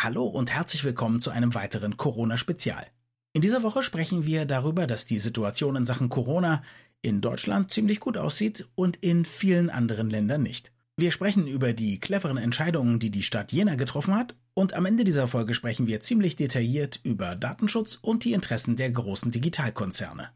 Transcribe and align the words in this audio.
Hallo 0.00 0.26
und 0.26 0.52
herzlich 0.52 0.84
willkommen 0.84 1.18
zu 1.18 1.30
einem 1.30 1.56
weiteren 1.56 1.96
Corona-Spezial. 1.96 2.86
In 3.32 3.42
dieser 3.42 3.64
Woche 3.64 3.82
sprechen 3.82 4.24
wir 4.24 4.44
darüber, 4.44 4.86
dass 4.86 5.06
die 5.06 5.18
Situation 5.18 5.74
in 5.74 5.86
Sachen 5.86 6.08
Corona 6.08 6.62
in 7.02 7.20
Deutschland 7.20 7.72
ziemlich 7.72 7.98
gut 7.98 8.16
aussieht 8.16 8.64
und 8.76 8.96
in 8.98 9.24
vielen 9.24 9.70
anderen 9.70 10.08
Ländern 10.08 10.40
nicht. 10.44 10.70
Wir 10.96 11.10
sprechen 11.10 11.48
über 11.48 11.72
die 11.72 11.98
cleveren 11.98 12.36
Entscheidungen, 12.36 13.00
die 13.00 13.10
die 13.10 13.24
Stadt 13.24 13.50
Jena 13.50 13.74
getroffen 13.74 14.14
hat 14.14 14.36
und 14.54 14.72
am 14.72 14.86
Ende 14.86 15.02
dieser 15.02 15.26
Folge 15.26 15.52
sprechen 15.52 15.88
wir 15.88 16.00
ziemlich 16.00 16.36
detailliert 16.36 17.00
über 17.02 17.34
Datenschutz 17.34 17.98
und 18.00 18.22
die 18.22 18.34
Interessen 18.34 18.76
der 18.76 18.92
großen 18.92 19.32
Digitalkonzerne. 19.32 20.30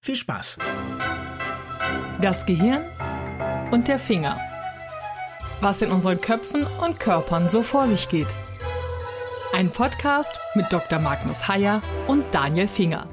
Viel 0.00 0.16
Spaß! 0.16 0.56
Das 2.22 2.46
Gehirn 2.46 2.82
und 3.72 3.88
der 3.88 3.98
Finger. 3.98 4.40
Was 5.60 5.82
in 5.82 5.90
unseren 5.90 6.18
Köpfen 6.18 6.66
und 6.82 6.98
Körpern 6.98 7.50
so 7.50 7.62
vor 7.62 7.86
sich 7.86 8.08
geht. 8.08 8.34
Ein 9.54 9.70
Podcast 9.70 10.32
mit 10.54 10.72
Dr. 10.72 10.98
Magnus 10.98 11.46
Heyer 11.46 11.82
und 12.08 12.24
Daniel 12.32 12.66
Finger. 12.66 13.06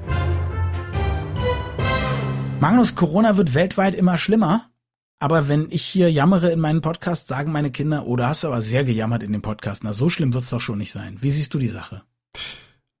Magnus, 2.60 2.94
Corona 2.94 3.36
wird 3.36 3.52
weltweit 3.52 3.94
immer 3.94 4.16
schlimmer. 4.16 4.70
Aber 5.18 5.48
wenn 5.48 5.66
ich 5.70 5.82
hier 5.82 6.10
jammere 6.10 6.50
in 6.50 6.58
meinen 6.58 6.80
Podcast, 6.80 7.28
sagen 7.28 7.52
meine 7.52 7.70
Kinder, 7.70 8.06
oh, 8.06 8.16
da 8.16 8.28
hast 8.28 8.42
du 8.42 8.46
aber 8.46 8.62
sehr 8.62 8.84
gejammert 8.84 9.22
in 9.22 9.32
dem 9.32 9.42
Podcast. 9.42 9.84
Na, 9.84 9.92
so 9.92 10.08
schlimm 10.08 10.32
wird's 10.32 10.48
doch 10.48 10.62
schon 10.62 10.78
nicht 10.78 10.92
sein. 10.92 11.18
Wie 11.20 11.30
siehst 11.30 11.52
du 11.52 11.58
die 11.58 11.68
Sache? 11.68 12.04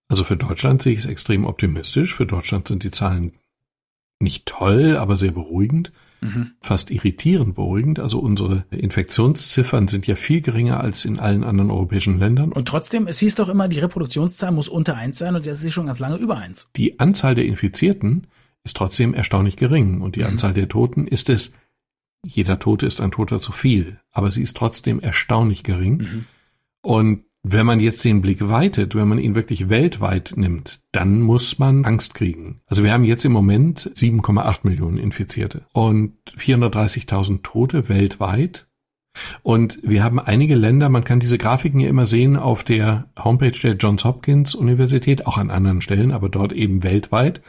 Also 0.08 0.22
für 0.22 0.36
Deutschland 0.36 0.82
sehe 0.82 0.92
ich 0.92 0.98
es 0.98 1.06
extrem 1.06 1.46
optimistisch. 1.46 2.14
Für 2.14 2.26
Deutschland 2.26 2.68
sind 2.68 2.84
die 2.84 2.90
Zahlen 2.90 3.32
nicht 4.18 4.44
toll, 4.44 4.98
aber 4.98 5.16
sehr 5.16 5.32
beruhigend. 5.32 5.92
Mhm. 6.20 6.52
Fast 6.60 6.90
irritierend 6.90 7.54
beruhigend. 7.54 7.98
Also 7.98 8.20
unsere 8.20 8.64
Infektionsziffern 8.70 9.88
sind 9.88 10.06
ja 10.06 10.14
viel 10.14 10.40
geringer 10.40 10.80
als 10.80 11.04
in 11.04 11.18
allen 11.18 11.44
anderen 11.44 11.70
europäischen 11.70 12.18
Ländern. 12.18 12.52
Und 12.52 12.68
trotzdem, 12.68 13.06
es 13.06 13.18
hieß 13.18 13.36
doch 13.36 13.48
immer, 13.48 13.68
die 13.68 13.78
Reproduktionszahl 13.78 14.52
muss 14.52 14.68
unter 14.68 14.96
eins 14.96 15.18
sein 15.18 15.34
und 15.34 15.46
jetzt 15.46 15.58
ist 15.58 15.62
sie 15.62 15.72
schon 15.72 15.86
ganz 15.86 15.98
lange 15.98 16.16
über 16.16 16.36
eins. 16.36 16.68
Die 16.76 17.00
Anzahl 17.00 17.34
der 17.34 17.46
Infizierten 17.46 18.26
ist 18.64 18.76
trotzdem 18.76 19.14
erstaunlich 19.14 19.56
gering 19.56 20.00
und 20.02 20.16
die 20.16 20.20
mhm. 20.20 20.26
Anzahl 20.26 20.54
der 20.54 20.68
Toten 20.68 21.06
ist 21.06 21.30
es, 21.30 21.52
jeder 22.22 22.58
Tote 22.58 22.86
ist 22.86 23.00
ein 23.00 23.12
Toter 23.12 23.40
zu 23.40 23.52
viel, 23.52 23.98
aber 24.12 24.30
sie 24.30 24.42
ist 24.42 24.56
trotzdem 24.56 25.00
erstaunlich 25.00 25.62
gering. 25.62 25.96
Mhm. 25.96 26.24
Und 26.82 27.24
wenn 27.42 27.64
man 27.64 27.80
jetzt 27.80 28.04
den 28.04 28.20
Blick 28.20 28.48
weitet, 28.48 28.94
wenn 28.94 29.08
man 29.08 29.18
ihn 29.18 29.34
wirklich 29.34 29.68
weltweit 29.68 30.34
nimmt, 30.36 30.80
dann 30.92 31.22
muss 31.22 31.58
man 31.58 31.84
Angst 31.84 32.14
kriegen. 32.14 32.60
Also 32.66 32.84
wir 32.84 32.92
haben 32.92 33.04
jetzt 33.04 33.24
im 33.24 33.32
Moment 33.32 33.90
7,8 33.96 34.58
Millionen 34.64 34.98
Infizierte 34.98 35.62
und 35.72 36.14
430.000 36.36 37.42
Tote 37.42 37.88
weltweit. 37.88 38.66
Und 39.42 39.78
wir 39.82 40.04
haben 40.04 40.20
einige 40.20 40.54
Länder, 40.54 40.88
man 40.88 41.02
kann 41.02 41.18
diese 41.18 41.38
Grafiken 41.38 41.80
ja 41.80 41.88
immer 41.88 42.06
sehen 42.06 42.36
auf 42.36 42.62
der 42.62 43.08
Homepage 43.18 43.58
der 43.58 43.74
Johns 43.74 44.04
Hopkins 44.04 44.54
Universität, 44.54 45.26
auch 45.26 45.36
an 45.36 45.50
anderen 45.50 45.80
Stellen, 45.80 46.12
aber 46.12 46.28
dort 46.28 46.52
eben 46.52 46.82
weltweit. 46.84 47.40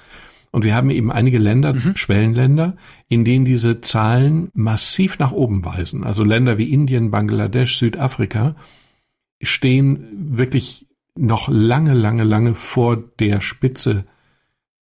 Und 0.52 0.66
wir 0.66 0.74
haben 0.74 0.90
eben 0.90 1.12
einige 1.12 1.38
Länder, 1.38 1.74
mhm. 1.74 1.96
Schwellenländer, 1.96 2.76
in 3.08 3.24
denen 3.24 3.46
diese 3.46 3.80
Zahlen 3.82 4.50
massiv 4.54 5.20
nach 5.20 5.32
oben 5.32 5.64
weisen. 5.64 6.04
Also 6.04 6.24
Länder 6.24 6.58
wie 6.58 6.72
Indien, 6.72 7.12
Bangladesch, 7.12 7.78
Südafrika 7.78 8.56
stehen 9.44 10.38
wirklich 10.38 10.88
noch 11.16 11.50
lange, 11.50 11.94
lange, 11.94 12.24
lange 12.24 12.56
vor 12.56 12.98
der 12.98 13.42
Spitze 13.42 14.06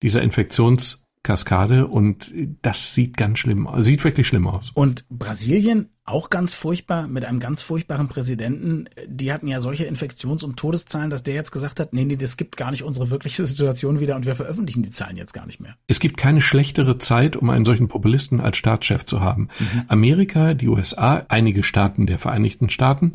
dieser 0.01 0.21
Infektionskaskade 0.21 1.87
und 1.87 2.31
das 2.61 2.93
sieht 2.93 3.17
ganz 3.17 3.39
schlimm, 3.39 3.67
sieht 3.79 4.03
wirklich 4.03 4.27
schlimm 4.27 4.47
aus. 4.47 4.71
Und 4.73 5.05
Brasilien 5.09 5.89
auch 6.05 6.29
ganz 6.29 6.55
furchtbar 6.55 7.07
mit 7.07 7.25
einem 7.25 7.39
ganz 7.39 7.61
furchtbaren 7.61 8.07
Präsidenten. 8.07 8.85
Die 9.05 9.31
hatten 9.31 9.47
ja 9.47 9.61
solche 9.61 9.85
Infektions- 9.85 10.43
und 10.43 10.57
Todeszahlen, 10.57 11.09
dass 11.09 11.23
der 11.23 11.35
jetzt 11.35 11.51
gesagt 11.51 11.79
hat, 11.79 11.93
nee, 11.93 12.05
nee, 12.05 12.15
das 12.15 12.35
gibt 12.35 12.57
gar 12.57 12.71
nicht 12.71 12.83
unsere 12.83 13.09
wirkliche 13.11 13.45
Situation 13.45 13.99
wieder 13.99 14.15
und 14.15 14.25
wir 14.25 14.35
veröffentlichen 14.35 14.81
die 14.81 14.89
Zahlen 14.89 15.17
jetzt 15.17 15.33
gar 15.33 15.45
nicht 15.45 15.59
mehr. 15.59 15.75
Es 15.87 15.99
gibt 15.99 16.17
keine 16.17 16.41
schlechtere 16.41 16.97
Zeit, 16.97 17.35
um 17.35 17.49
einen 17.49 17.65
solchen 17.65 17.87
Populisten 17.87 18.39
als 18.39 18.57
Staatschef 18.57 19.05
zu 19.05 19.21
haben. 19.21 19.49
Mhm. 19.59 19.83
Amerika, 19.87 20.53
die 20.55 20.67
USA, 20.67 21.25
einige 21.29 21.63
Staaten 21.63 22.07
der 22.07 22.17
Vereinigten 22.17 22.69
Staaten 22.69 23.13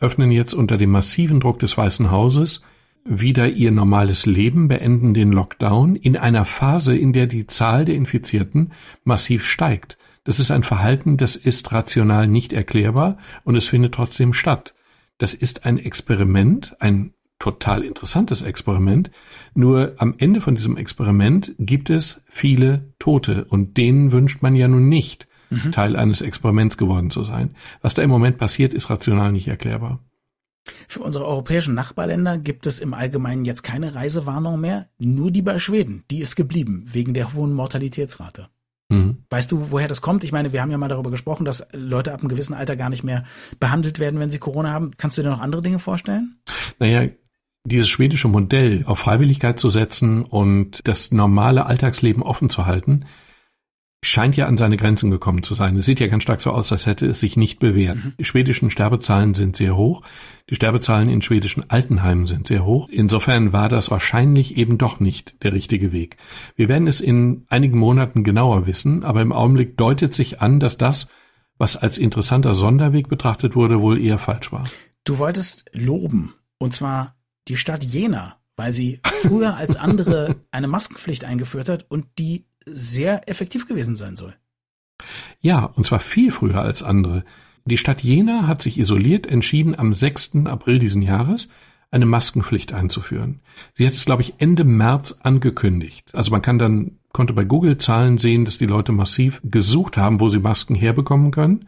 öffnen 0.00 0.30
jetzt 0.30 0.54
unter 0.54 0.78
dem 0.78 0.90
massiven 0.90 1.40
Druck 1.40 1.58
des 1.58 1.76
Weißen 1.76 2.10
Hauses 2.10 2.62
wieder 3.04 3.48
ihr 3.48 3.70
normales 3.70 4.26
Leben, 4.26 4.68
beenden 4.68 5.14
den 5.14 5.32
Lockdown 5.32 5.96
in 5.96 6.16
einer 6.16 6.44
Phase, 6.44 6.96
in 6.96 7.12
der 7.12 7.26
die 7.26 7.46
Zahl 7.46 7.84
der 7.84 7.94
Infizierten 7.94 8.72
massiv 9.04 9.46
steigt. 9.46 9.98
Das 10.24 10.38
ist 10.38 10.50
ein 10.50 10.62
Verhalten, 10.62 11.16
das 11.16 11.36
ist 11.36 11.72
rational 11.72 12.26
nicht 12.26 12.52
erklärbar 12.52 13.16
und 13.44 13.56
es 13.56 13.68
findet 13.68 13.94
trotzdem 13.94 14.32
statt. 14.32 14.74
Das 15.18 15.34
ist 15.34 15.64
ein 15.64 15.78
Experiment, 15.78 16.76
ein 16.80 17.14
total 17.38 17.84
interessantes 17.84 18.42
Experiment. 18.42 19.10
Nur 19.54 19.94
am 19.96 20.14
Ende 20.18 20.40
von 20.40 20.54
diesem 20.54 20.76
Experiment 20.76 21.54
gibt 21.58 21.88
es 21.88 22.22
viele 22.28 22.92
Tote 22.98 23.46
und 23.46 23.76
denen 23.78 24.12
wünscht 24.12 24.42
man 24.42 24.54
ja 24.54 24.68
nun 24.68 24.88
nicht 24.88 25.26
mhm. 25.50 25.72
Teil 25.72 25.96
eines 25.96 26.20
Experiments 26.20 26.76
geworden 26.76 27.10
zu 27.10 27.24
sein. 27.24 27.54
Was 27.82 27.94
da 27.94 28.02
im 28.02 28.10
Moment 28.10 28.38
passiert, 28.38 28.72
ist 28.72 28.90
rational 28.90 29.32
nicht 29.32 29.48
erklärbar. 29.48 30.00
Für 30.88 31.00
unsere 31.00 31.26
europäischen 31.26 31.74
Nachbarländer 31.74 32.38
gibt 32.38 32.66
es 32.66 32.80
im 32.80 32.94
Allgemeinen 32.94 33.44
jetzt 33.44 33.62
keine 33.62 33.94
Reisewarnung 33.94 34.60
mehr, 34.60 34.88
nur 34.98 35.30
die 35.30 35.42
bei 35.42 35.58
Schweden, 35.58 36.04
die 36.10 36.20
ist 36.20 36.36
geblieben, 36.36 36.84
wegen 36.86 37.14
der 37.14 37.32
hohen 37.32 37.52
Mortalitätsrate. 37.52 38.48
Mhm. 38.90 39.24
Weißt 39.30 39.50
du, 39.52 39.70
woher 39.70 39.88
das 39.88 40.02
kommt? 40.02 40.24
Ich 40.24 40.32
meine, 40.32 40.52
wir 40.52 40.60
haben 40.60 40.70
ja 40.70 40.78
mal 40.78 40.88
darüber 40.88 41.10
gesprochen, 41.10 41.44
dass 41.44 41.66
Leute 41.72 42.12
ab 42.12 42.20
einem 42.20 42.28
gewissen 42.28 42.54
Alter 42.54 42.76
gar 42.76 42.90
nicht 42.90 43.04
mehr 43.04 43.24
behandelt 43.58 44.00
werden, 44.00 44.20
wenn 44.20 44.30
sie 44.30 44.38
Corona 44.38 44.70
haben. 44.70 44.92
Kannst 44.98 45.16
du 45.16 45.22
dir 45.22 45.30
noch 45.30 45.40
andere 45.40 45.62
Dinge 45.62 45.78
vorstellen? 45.78 46.36
Naja, 46.78 47.08
dieses 47.64 47.88
schwedische 47.88 48.28
Modell 48.28 48.84
auf 48.86 48.98
Freiwilligkeit 48.98 49.60
zu 49.60 49.70
setzen 49.70 50.24
und 50.24 50.80
das 50.84 51.12
normale 51.12 51.66
Alltagsleben 51.66 52.22
offen 52.22 52.50
zu 52.50 52.66
halten, 52.66 53.04
scheint 54.02 54.36
ja 54.36 54.46
an 54.46 54.56
seine 54.56 54.76
Grenzen 54.76 55.10
gekommen 55.10 55.42
zu 55.42 55.54
sein. 55.54 55.76
Es 55.76 55.84
sieht 55.84 56.00
ja 56.00 56.06
ganz 56.06 56.22
stark 56.22 56.40
so 56.40 56.50
aus, 56.52 56.72
als 56.72 56.86
hätte 56.86 57.06
es 57.06 57.20
sich 57.20 57.36
nicht 57.36 57.58
bewährt. 57.58 57.96
Mhm. 57.96 58.12
Die 58.18 58.24
schwedischen 58.24 58.70
Sterbezahlen 58.70 59.34
sind 59.34 59.56
sehr 59.56 59.76
hoch. 59.76 60.02
Die 60.48 60.54
Sterbezahlen 60.54 61.10
in 61.10 61.20
schwedischen 61.20 61.68
Altenheimen 61.68 62.26
sind 62.26 62.46
sehr 62.46 62.64
hoch. 62.64 62.88
Insofern 62.90 63.52
war 63.52 63.68
das 63.68 63.90
wahrscheinlich 63.90 64.56
eben 64.56 64.78
doch 64.78 65.00
nicht 65.00 65.42
der 65.42 65.52
richtige 65.52 65.92
Weg. 65.92 66.16
Wir 66.56 66.68
werden 66.68 66.88
es 66.88 67.00
in 67.00 67.44
einigen 67.50 67.78
Monaten 67.78 68.24
genauer 68.24 68.66
wissen, 68.66 69.04
aber 69.04 69.20
im 69.20 69.32
Augenblick 69.32 69.76
deutet 69.76 70.14
sich 70.14 70.40
an, 70.40 70.60
dass 70.60 70.78
das, 70.78 71.08
was 71.58 71.76
als 71.76 71.98
interessanter 71.98 72.54
Sonderweg 72.54 73.08
betrachtet 73.08 73.54
wurde, 73.54 73.80
wohl 73.80 74.00
eher 74.00 74.18
falsch 74.18 74.50
war. 74.50 74.64
Du 75.04 75.18
wolltest 75.18 75.66
loben, 75.72 76.34
und 76.58 76.72
zwar 76.72 77.16
die 77.48 77.56
Stadt 77.58 77.84
Jena, 77.84 78.36
weil 78.56 78.72
sie 78.72 79.00
früher 79.22 79.56
als 79.56 79.76
andere 79.76 80.36
eine 80.50 80.68
Maskenpflicht 80.68 81.24
eingeführt 81.24 81.68
hat 81.68 81.86
und 81.88 82.06
die 82.18 82.46
sehr 82.66 83.28
effektiv 83.28 83.66
gewesen 83.66 83.96
sein 83.96 84.16
soll. 84.16 84.34
Ja, 85.40 85.64
und 85.64 85.86
zwar 85.86 86.00
viel 86.00 86.30
früher 86.30 86.60
als 86.60 86.82
andere. 86.82 87.24
Die 87.64 87.76
Stadt 87.76 88.02
Jena 88.02 88.46
hat 88.46 88.62
sich 88.62 88.78
isoliert 88.78 89.26
entschieden, 89.26 89.78
am 89.78 89.94
6. 89.94 90.46
April 90.46 90.78
diesen 90.78 91.02
Jahres 91.02 91.48
eine 91.90 92.06
Maskenpflicht 92.06 92.72
einzuführen. 92.72 93.40
Sie 93.74 93.86
hat 93.86 93.94
es, 93.94 94.04
glaube 94.04 94.22
ich, 94.22 94.34
Ende 94.38 94.64
März 94.64 95.18
angekündigt. 95.22 96.14
Also 96.14 96.30
man 96.30 96.42
kann 96.42 96.58
dann, 96.58 96.98
konnte 97.12 97.32
bei 97.32 97.44
Google 97.44 97.78
Zahlen 97.78 98.18
sehen, 98.18 98.44
dass 98.44 98.58
die 98.58 98.66
Leute 98.66 98.92
massiv 98.92 99.40
gesucht 99.44 99.96
haben, 99.96 100.20
wo 100.20 100.28
sie 100.28 100.38
Masken 100.38 100.74
herbekommen 100.74 101.32
können, 101.32 101.66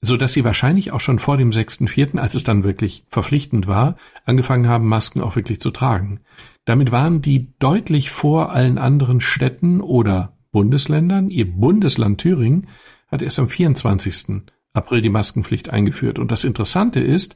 so 0.00 0.16
dass 0.16 0.32
sie 0.32 0.44
wahrscheinlich 0.44 0.92
auch 0.92 1.00
schon 1.00 1.18
vor 1.18 1.36
dem 1.36 1.50
6.4., 1.50 2.18
als 2.18 2.34
es 2.34 2.44
dann 2.44 2.62
wirklich 2.62 3.04
verpflichtend 3.10 3.66
war, 3.66 3.96
angefangen 4.24 4.68
haben, 4.68 4.86
Masken 4.86 5.20
auch 5.20 5.34
wirklich 5.34 5.60
zu 5.60 5.70
tragen. 5.70 6.20
Damit 6.64 6.92
waren 6.92 7.20
die 7.20 7.52
deutlich 7.58 8.10
vor 8.10 8.52
allen 8.52 8.78
anderen 8.78 9.20
Städten 9.20 9.80
oder 9.80 10.33
Bundesländern. 10.54 11.30
Ihr 11.30 11.50
Bundesland 11.50 12.20
Thüringen 12.20 12.68
hat 13.08 13.22
erst 13.22 13.40
am 13.40 13.48
24. 13.48 14.42
April 14.72 15.02
die 15.02 15.10
Maskenpflicht 15.10 15.68
eingeführt. 15.68 16.20
Und 16.20 16.30
das 16.30 16.44
Interessante 16.44 17.00
ist, 17.00 17.34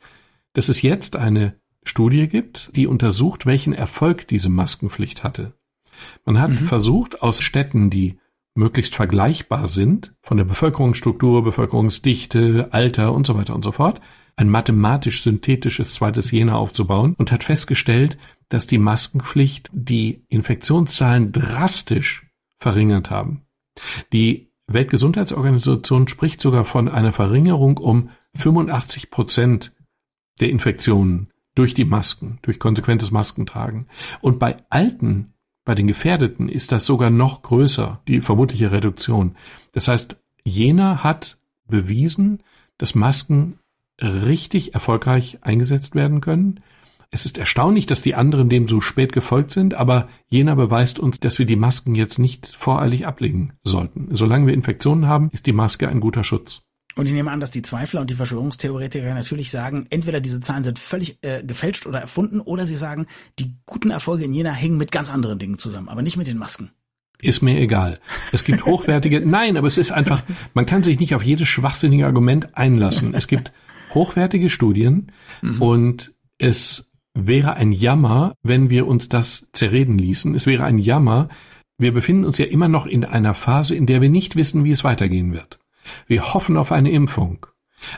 dass 0.53 0.69
es 0.69 0.83
jetzt 0.83 1.17
eine 1.17 1.57
Studie 1.83 2.29
gibt, 2.29 2.71
die 2.77 2.87
untersucht, 2.87 3.45
welchen 3.45 3.73
Erfolg 3.73 4.29
diese 4.29 4.49
Maskenpflicht 4.49 5.25
hatte. 5.25 5.55
Man 6.25 6.41
hat 6.41 6.53
mhm. 6.53 6.67
versucht, 6.67 7.21
aus 7.21 7.43
Städten, 7.43 7.91
die 7.91 8.21
möglichst 8.55 8.95
vergleichbar 8.95 9.67
sind, 9.67 10.15
von 10.23 10.37
der 10.37 10.45
Bevölkerungsstruktur, 10.45 11.43
Bevölkerungsdichte, 11.43 12.69
Alter 12.71 13.13
und 13.13 13.27
so 13.27 13.37
weiter 13.37 13.57
und 13.57 13.65
so 13.65 13.73
fort, 13.73 14.01
ein 14.37 14.49
mathematisch-synthetisches 14.49 15.93
zweites 15.95 16.31
Jena 16.31 16.55
aufzubauen 16.55 17.17
und 17.19 17.33
hat 17.33 17.43
festgestellt, 17.43 18.17
dass 18.49 18.69
die 18.69 18.79
Maskenpflicht 18.79 19.71
die 19.73 20.25
Infektionszahlen 20.29 21.33
drastisch 21.33 22.28
verringert 22.59 23.11
haben. 23.11 23.47
Die 24.13 24.51
Weltgesundheitsorganisation 24.67 26.09
spricht 26.09 26.41
sogar 26.41 26.65
von 26.65 26.89
einer 26.89 27.13
Verringerung 27.13 27.79
um 27.79 28.11
85 28.35 29.11
Prozent 29.11 29.73
der 30.41 30.51
Infektionen 30.51 31.31
durch 31.55 31.75
die 31.75 31.85
Masken, 31.85 32.39
durch 32.43 32.59
konsequentes 32.59 33.11
Maskentragen. 33.11 33.89
Und 34.21 34.39
bei 34.39 34.59
Alten, 34.71 35.33
bei 35.65 35.75
den 35.75 35.87
Gefährdeten 35.87 36.49
ist 36.49 36.71
das 36.71 36.87
sogar 36.87 37.11
noch 37.11 37.43
größer, 37.43 38.01
die 38.07 38.21
vermutliche 38.21 38.71
Reduktion. 38.71 39.37
Das 39.73 39.89
heißt, 39.89 40.17
Jena 40.45 41.03
hat 41.03 41.39
bewiesen, 41.67 42.43
dass 42.77 42.95
Masken 42.95 43.59
richtig 44.01 44.75
erfolgreich 44.75 45.39
eingesetzt 45.43 45.95
werden 45.95 46.21
können 46.21 46.61
Es 47.11 47.25
ist 47.25 47.39
erstaunlich, 47.39 47.87
dass 47.87 48.03
die 48.03 48.15
anderen 48.15 48.49
dem 48.49 48.69
so 48.69 48.81
spät 48.81 49.13
gefolgt 49.13 49.51
sind, 49.51 49.73
aber 49.75 50.09
jener 50.29 50.57
beweist 50.57 50.99
uns, 50.99 51.19
dass 51.21 51.39
wir 51.39 51.47
die 51.47 51.57
Masken 51.57 51.95
jetzt 51.95 52.19
nicht 52.19 52.47
voreilig 52.47 53.07
ablegen 53.07 53.55
sollten. 53.65 54.09
Solange 54.11 54.47
wir 54.47 54.55
Infektionen 54.55 55.07
haben, 55.07 55.31
ist 55.33 55.47
die 55.47 55.53
Maske 55.53 55.89
ein 55.89 56.01
guter 56.01 56.23
Schutz. 56.23 56.63
Und 56.97 57.07
ich 57.07 57.13
nehme 57.13 57.31
an, 57.31 57.41
dass 57.41 57.53
die 57.53 57.63
Zweifler 57.63 58.01
und 58.01 58.11
die 58.11 58.15
Verschwörungstheoretiker 58.15 59.15
natürlich 59.15 59.51
sagen, 59.51 59.87
entweder 59.89 60.21
diese 60.21 60.41
Zahlen 60.41 60.65
sind 60.65 60.79
völlig 60.81 61.19
äh, 61.23 61.45
gefälscht 61.45 61.87
oder 61.87 62.01
erfunden, 62.01 62.41
oder 62.41 62.67
sie 62.67 62.75
sagen, 62.75 63.07
die 63.39 63.55
guten 63.67 63.91
Erfolge 63.91 64.25
in 64.25 64.35
Jena 64.35 64.51
hängen 64.51 64.79
mit 64.79 64.91
ganz 64.91 65.09
anderen 65.09 65.39
Dingen 65.39 65.59
zusammen, 65.59 65.89
aber 65.89 66.03
nicht 66.03 66.17
mit 66.17 66.27
den 66.27 66.39
Masken. 66.39 66.73
Ist 67.21 67.41
mir 67.41 67.59
egal. 67.59 68.01
Es 68.33 68.45
gibt 68.45 68.67
hochwertige, 68.67 69.21
nein, 69.25 69.57
aber 69.57 69.69
es 69.69 69.79
ist 69.79 69.93
einfach, 69.93 70.23
man 70.55 70.67
kann 70.67 70.83
sich 70.83 70.99
nicht 70.99 71.15
auf 71.15 71.23
jedes 71.23 71.49
schwachsinnige 71.49 72.05
Argument 72.05 72.57
einlassen. 72.57 73.15
Es 73.15 73.29
gibt 73.29 73.53
hochwertige 73.95 74.51
Studien 74.51 75.13
mhm. 75.41 75.63
und 75.63 76.15
es 76.39 76.88
wäre 77.27 77.55
ein 77.55 77.73
Jammer, 77.73 78.35
wenn 78.43 78.71
wir 78.71 78.87
uns 78.87 79.09
das 79.09 79.49
zerreden 79.53 79.99
ließen. 79.99 80.35
Es 80.35 80.47
wäre 80.47 80.65
ein 80.65 80.79
Jammer. 80.79 81.29
Wir 81.77 81.93
befinden 81.93 82.25
uns 82.25 82.39
ja 82.39 82.47
immer 82.47 82.69
noch 82.69 82.87
in 82.87 83.05
einer 83.05 83.35
Phase, 83.35 83.75
in 83.75 83.87
der 83.87 84.01
wir 84.01 84.09
nicht 84.09 84.37
wissen, 84.37 84.65
wie 84.65 84.71
es 84.71 84.85
weitergehen 84.85 85.33
wird. 85.33 85.59
Wir 86.07 86.35
hoffen 86.35 86.57
auf 86.57 86.73
eine 86.73 86.91
Impfung, 86.91 87.47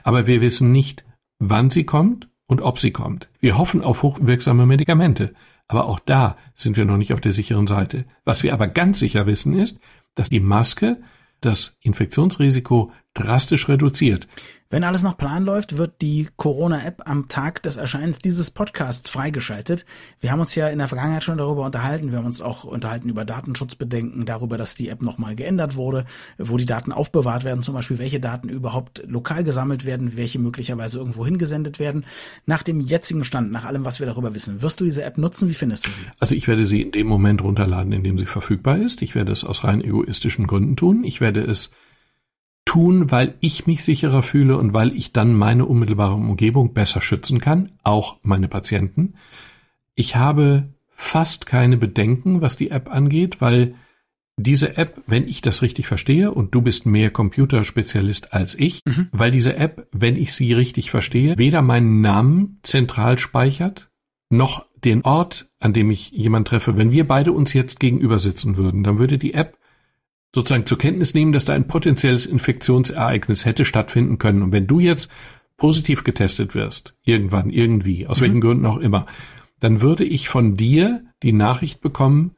aber 0.04 0.26
wir 0.26 0.40
wissen 0.40 0.72
nicht, 0.72 1.04
wann 1.38 1.70
sie 1.70 1.84
kommt 1.84 2.28
und 2.46 2.62
ob 2.62 2.78
sie 2.78 2.92
kommt. 2.92 3.28
Wir 3.40 3.58
hoffen 3.58 3.82
auf 3.82 4.02
hochwirksame 4.02 4.66
Medikamente, 4.66 5.34
aber 5.68 5.86
auch 5.86 5.98
da 5.98 6.36
sind 6.54 6.76
wir 6.76 6.84
noch 6.84 6.96
nicht 6.96 7.12
auf 7.12 7.20
der 7.20 7.32
sicheren 7.32 7.66
Seite. 7.66 8.04
Was 8.24 8.42
wir 8.42 8.52
aber 8.52 8.68
ganz 8.68 8.98
sicher 8.98 9.26
wissen 9.26 9.58
ist, 9.58 9.80
dass 10.14 10.28
die 10.28 10.40
Maske 10.40 11.00
das 11.40 11.76
Infektionsrisiko 11.80 12.92
drastisch 13.22 13.68
reduziert. 13.68 14.26
Wenn 14.72 14.84
alles 14.84 15.02
nach 15.02 15.16
Plan 15.16 15.44
läuft, 15.44 15.78
wird 15.78 16.00
die 16.00 16.28
Corona-App 16.36 17.02
am 17.04 17.26
Tag 17.26 17.60
des 17.64 17.76
Erscheinens 17.76 18.20
dieses 18.20 18.52
Podcasts 18.52 19.10
freigeschaltet. 19.10 19.84
Wir 20.20 20.30
haben 20.30 20.38
uns 20.38 20.54
ja 20.54 20.68
in 20.68 20.78
der 20.78 20.86
Vergangenheit 20.86 21.24
schon 21.24 21.38
darüber 21.38 21.66
unterhalten. 21.66 22.12
Wir 22.12 22.18
haben 22.18 22.26
uns 22.26 22.40
auch 22.40 22.62
unterhalten 22.62 23.08
über 23.08 23.24
Datenschutzbedenken, 23.24 24.26
darüber, 24.26 24.58
dass 24.58 24.76
die 24.76 24.88
App 24.88 25.02
nochmal 25.02 25.34
geändert 25.34 25.74
wurde, 25.74 26.06
wo 26.38 26.56
die 26.56 26.66
Daten 26.66 26.92
aufbewahrt 26.92 27.42
werden, 27.42 27.62
zum 27.62 27.74
Beispiel 27.74 27.98
welche 27.98 28.20
Daten 28.20 28.48
überhaupt 28.48 29.02
lokal 29.08 29.42
gesammelt 29.42 29.84
werden, 29.86 30.16
welche 30.16 30.38
möglicherweise 30.38 30.98
irgendwo 30.98 31.26
hingesendet 31.26 31.80
werden. 31.80 32.04
Nach 32.46 32.62
dem 32.62 32.80
jetzigen 32.80 33.24
Stand, 33.24 33.50
nach 33.50 33.64
allem, 33.64 33.84
was 33.84 33.98
wir 33.98 34.06
darüber 34.06 34.36
wissen, 34.36 34.62
wirst 34.62 34.78
du 34.78 34.84
diese 34.84 35.02
App 35.02 35.18
nutzen? 35.18 35.48
Wie 35.48 35.54
findest 35.54 35.88
du 35.88 35.90
sie? 35.90 36.04
Also 36.20 36.36
ich 36.36 36.46
werde 36.46 36.66
sie 36.66 36.80
in 36.80 36.92
dem 36.92 37.08
Moment 37.08 37.42
runterladen, 37.42 37.90
in 37.90 38.04
dem 38.04 38.18
sie 38.18 38.26
verfügbar 38.26 38.78
ist. 38.78 39.02
Ich 39.02 39.16
werde 39.16 39.32
es 39.32 39.42
aus 39.44 39.64
rein 39.64 39.82
egoistischen 39.82 40.46
Gründen 40.46 40.76
tun. 40.76 41.02
Ich 41.02 41.20
werde 41.20 41.40
es 41.40 41.72
tun, 42.70 43.10
weil 43.10 43.34
ich 43.40 43.66
mich 43.66 43.82
sicherer 43.82 44.22
fühle 44.22 44.56
und 44.56 44.72
weil 44.72 44.94
ich 44.94 45.12
dann 45.12 45.34
meine 45.34 45.66
unmittelbare 45.66 46.14
Umgebung 46.14 46.72
besser 46.72 47.00
schützen 47.00 47.40
kann, 47.40 47.72
auch 47.82 48.18
meine 48.22 48.46
Patienten. 48.46 49.14
Ich 49.96 50.14
habe 50.14 50.68
fast 50.92 51.46
keine 51.46 51.76
Bedenken, 51.76 52.42
was 52.42 52.56
die 52.56 52.70
App 52.70 52.88
angeht, 52.88 53.40
weil 53.40 53.74
diese 54.36 54.76
App, 54.76 55.02
wenn 55.08 55.26
ich 55.26 55.42
das 55.42 55.62
richtig 55.62 55.88
verstehe, 55.88 56.30
und 56.30 56.54
du 56.54 56.62
bist 56.62 56.86
mehr 56.86 57.10
Computerspezialist 57.10 58.32
als 58.34 58.54
ich, 58.54 58.82
mhm. 58.84 59.08
weil 59.10 59.32
diese 59.32 59.56
App, 59.56 59.88
wenn 59.90 60.14
ich 60.14 60.32
sie 60.32 60.52
richtig 60.52 60.92
verstehe, 60.92 61.36
weder 61.38 61.62
meinen 61.62 62.00
Namen 62.00 62.60
zentral 62.62 63.18
speichert, 63.18 63.90
noch 64.30 64.64
den 64.84 65.02
Ort, 65.02 65.50
an 65.58 65.72
dem 65.72 65.90
ich 65.90 66.12
jemand 66.12 66.46
treffe. 66.46 66.76
Wenn 66.76 66.92
wir 66.92 67.08
beide 67.08 67.32
uns 67.32 67.52
jetzt 67.52 67.80
gegenüber 67.80 68.20
sitzen 68.20 68.56
würden, 68.56 68.84
dann 68.84 69.00
würde 69.00 69.18
die 69.18 69.34
App 69.34 69.58
sozusagen 70.34 70.66
zur 70.66 70.78
Kenntnis 70.78 71.14
nehmen, 71.14 71.32
dass 71.32 71.44
da 71.44 71.54
ein 71.54 71.66
potenzielles 71.66 72.26
Infektionsereignis 72.26 73.44
hätte 73.44 73.64
stattfinden 73.64 74.18
können. 74.18 74.42
Und 74.42 74.52
wenn 74.52 74.66
du 74.66 74.78
jetzt 74.78 75.10
positiv 75.56 76.04
getestet 76.04 76.54
wirst, 76.54 76.94
irgendwann, 77.02 77.50
irgendwie, 77.50 78.06
aus 78.06 78.18
mhm. 78.18 78.22
welchen 78.22 78.40
Gründen 78.40 78.66
auch 78.66 78.78
immer, 78.78 79.06
dann 79.58 79.80
würde 79.80 80.04
ich 80.04 80.28
von 80.28 80.56
dir 80.56 81.04
die 81.22 81.32
Nachricht 81.32 81.80
bekommen, 81.80 82.36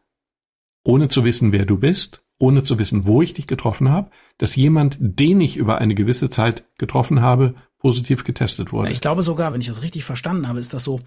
ohne 0.84 1.08
zu 1.08 1.24
wissen, 1.24 1.52
wer 1.52 1.64
du 1.64 1.78
bist, 1.78 2.22
ohne 2.38 2.64
zu 2.64 2.78
wissen, 2.78 3.06
wo 3.06 3.22
ich 3.22 3.34
dich 3.34 3.46
getroffen 3.46 3.88
habe, 3.88 4.10
dass 4.38 4.56
jemand, 4.56 4.98
den 5.00 5.40
ich 5.40 5.56
über 5.56 5.78
eine 5.78 5.94
gewisse 5.94 6.28
Zeit 6.28 6.64
getroffen 6.76 7.22
habe, 7.22 7.54
positiv 7.78 8.24
getestet 8.24 8.72
wurde. 8.72 8.90
Ich 8.90 9.00
glaube 9.00 9.22
sogar, 9.22 9.52
wenn 9.52 9.60
ich 9.60 9.68
das 9.68 9.82
richtig 9.82 10.04
verstanden 10.04 10.48
habe, 10.48 10.58
ist 10.58 10.74
das 10.74 10.82
so, 10.82 11.00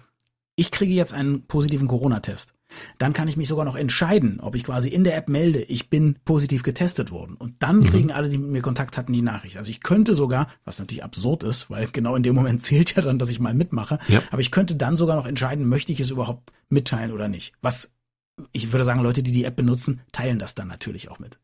ich 0.54 0.70
kriege 0.70 0.94
jetzt 0.94 1.12
einen 1.12 1.46
positiven 1.46 1.88
Corona-Test. 1.88 2.54
Dann 2.98 3.12
kann 3.12 3.28
ich 3.28 3.36
mich 3.36 3.48
sogar 3.48 3.64
noch 3.64 3.76
entscheiden, 3.76 4.40
ob 4.40 4.54
ich 4.56 4.64
quasi 4.64 4.88
in 4.88 5.04
der 5.04 5.16
App 5.16 5.28
melde, 5.28 5.62
ich 5.62 5.88
bin 5.88 6.16
positiv 6.24 6.62
getestet 6.62 7.10
worden. 7.10 7.36
Und 7.36 7.62
dann 7.62 7.78
mhm. 7.78 7.84
kriegen 7.84 8.12
alle, 8.12 8.28
die 8.28 8.38
mit 8.38 8.50
mir 8.50 8.62
Kontakt 8.62 8.96
hatten, 8.96 9.12
die 9.12 9.22
Nachricht. 9.22 9.56
Also 9.56 9.70
ich 9.70 9.80
könnte 9.80 10.14
sogar, 10.14 10.48
was 10.64 10.78
natürlich 10.78 11.04
absurd 11.04 11.44
ist, 11.44 11.70
weil 11.70 11.88
genau 11.88 12.16
in 12.16 12.22
dem 12.22 12.34
Moment 12.34 12.62
zählt 12.64 12.94
ja 12.96 13.02
dann, 13.02 13.18
dass 13.18 13.30
ich 13.30 13.40
mal 13.40 13.54
mitmache, 13.54 13.98
ja. 14.08 14.22
aber 14.30 14.40
ich 14.40 14.50
könnte 14.50 14.74
dann 14.76 14.96
sogar 14.96 15.16
noch 15.16 15.26
entscheiden, 15.26 15.68
möchte 15.68 15.92
ich 15.92 16.00
es 16.00 16.10
überhaupt 16.10 16.52
mitteilen 16.68 17.12
oder 17.12 17.28
nicht. 17.28 17.54
Was 17.62 17.92
ich 18.52 18.72
würde 18.72 18.84
sagen, 18.84 19.00
Leute, 19.00 19.22
die 19.22 19.32
die 19.32 19.44
App 19.44 19.56
benutzen, 19.56 20.00
teilen 20.12 20.38
das 20.38 20.54
dann 20.54 20.68
natürlich 20.68 21.10
auch 21.10 21.18
mit. 21.18 21.38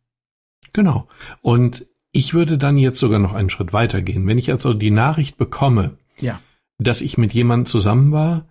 Genau. 0.72 1.08
Und 1.40 1.86
ich 2.12 2.34
würde 2.34 2.58
dann 2.58 2.76
jetzt 2.76 2.98
sogar 2.98 3.18
noch 3.18 3.32
einen 3.32 3.50
Schritt 3.50 3.72
weitergehen. 3.72 4.26
Wenn 4.26 4.38
ich 4.38 4.50
also 4.50 4.74
die 4.74 4.90
Nachricht 4.90 5.38
bekomme, 5.38 5.96
ja. 6.18 6.40
dass 6.78 7.00
ich 7.00 7.16
mit 7.16 7.32
jemandem 7.32 7.66
zusammen 7.66 8.12
war, 8.12 8.46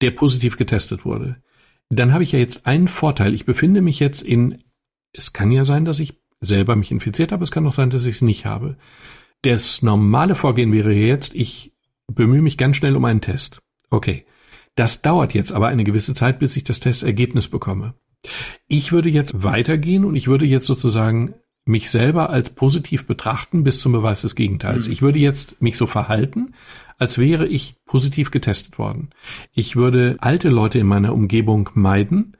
der 0.00 0.12
positiv 0.12 0.56
getestet 0.56 1.04
wurde, 1.04 1.36
dann 1.90 2.12
habe 2.12 2.24
ich 2.24 2.32
ja 2.32 2.38
jetzt 2.38 2.66
einen 2.66 2.88
Vorteil. 2.88 3.34
Ich 3.34 3.46
befinde 3.46 3.80
mich 3.80 4.00
jetzt 4.00 4.22
in, 4.22 4.64
es 5.12 5.32
kann 5.32 5.52
ja 5.52 5.64
sein, 5.64 5.84
dass 5.84 6.00
ich 6.00 6.20
selber 6.40 6.76
mich 6.76 6.90
infiziert 6.90 7.32
habe, 7.32 7.44
es 7.44 7.50
kann 7.50 7.66
auch 7.66 7.72
sein, 7.72 7.90
dass 7.90 8.06
ich 8.06 8.16
es 8.16 8.22
nicht 8.22 8.46
habe. 8.46 8.76
Das 9.42 9.82
normale 9.82 10.34
Vorgehen 10.34 10.72
wäre 10.72 10.92
jetzt, 10.92 11.34
ich 11.34 11.72
bemühe 12.12 12.42
mich 12.42 12.58
ganz 12.58 12.76
schnell 12.76 12.96
um 12.96 13.04
einen 13.04 13.20
Test. 13.20 13.60
Okay. 13.90 14.24
Das 14.74 15.00
dauert 15.00 15.32
jetzt 15.32 15.52
aber 15.52 15.68
eine 15.68 15.84
gewisse 15.84 16.14
Zeit, 16.14 16.38
bis 16.38 16.54
ich 16.56 16.64
das 16.64 16.80
Testergebnis 16.80 17.48
bekomme. 17.48 17.94
Ich 18.68 18.92
würde 18.92 19.08
jetzt 19.08 19.42
weitergehen 19.42 20.04
und 20.04 20.16
ich 20.16 20.28
würde 20.28 20.44
jetzt 20.44 20.66
sozusagen 20.66 21.34
mich 21.66 21.90
selber 21.90 22.30
als 22.30 22.50
positiv 22.50 23.06
betrachten 23.06 23.64
bis 23.64 23.80
zum 23.80 23.92
Beweis 23.92 24.22
des 24.22 24.34
Gegenteils. 24.34 24.86
Mhm. 24.86 24.92
Ich 24.92 25.02
würde 25.02 25.18
jetzt 25.18 25.60
mich 25.60 25.76
so 25.76 25.86
verhalten, 25.86 26.54
als 26.96 27.18
wäre 27.18 27.46
ich 27.46 27.74
positiv 27.84 28.30
getestet 28.30 28.78
worden. 28.78 29.10
Ich 29.52 29.76
würde 29.76 30.16
alte 30.20 30.48
Leute 30.48 30.78
in 30.78 30.86
meiner 30.86 31.12
Umgebung 31.12 31.68
meiden. 31.74 32.36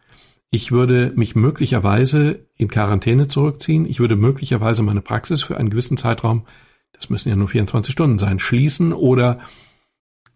Ich 0.51 0.71
würde 0.71 1.13
mich 1.17 1.35
möglicherweise 1.35 2.47
in 2.57 2.69
Quarantäne 2.69 3.27
zurückziehen. 3.27 3.85
Ich 3.85 3.99
würde 3.99 4.17
möglicherweise 4.17 4.83
meine 4.83 5.03
Praxis 5.03 5.43
für 5.43 5.59
einen 5.59 5.71
gewissen 5.71 5.97
Zeitraum, 5.97 6.47
das 6.93 7.11
müssen 7.11 7.29
ja 7.29 7.37
nur 7.37 7.49
24 7.49 7.93
Stunden 7.93 8.19
sein, 8.19 8.39
schließen 8.39 8.93
oder 8.93 9.41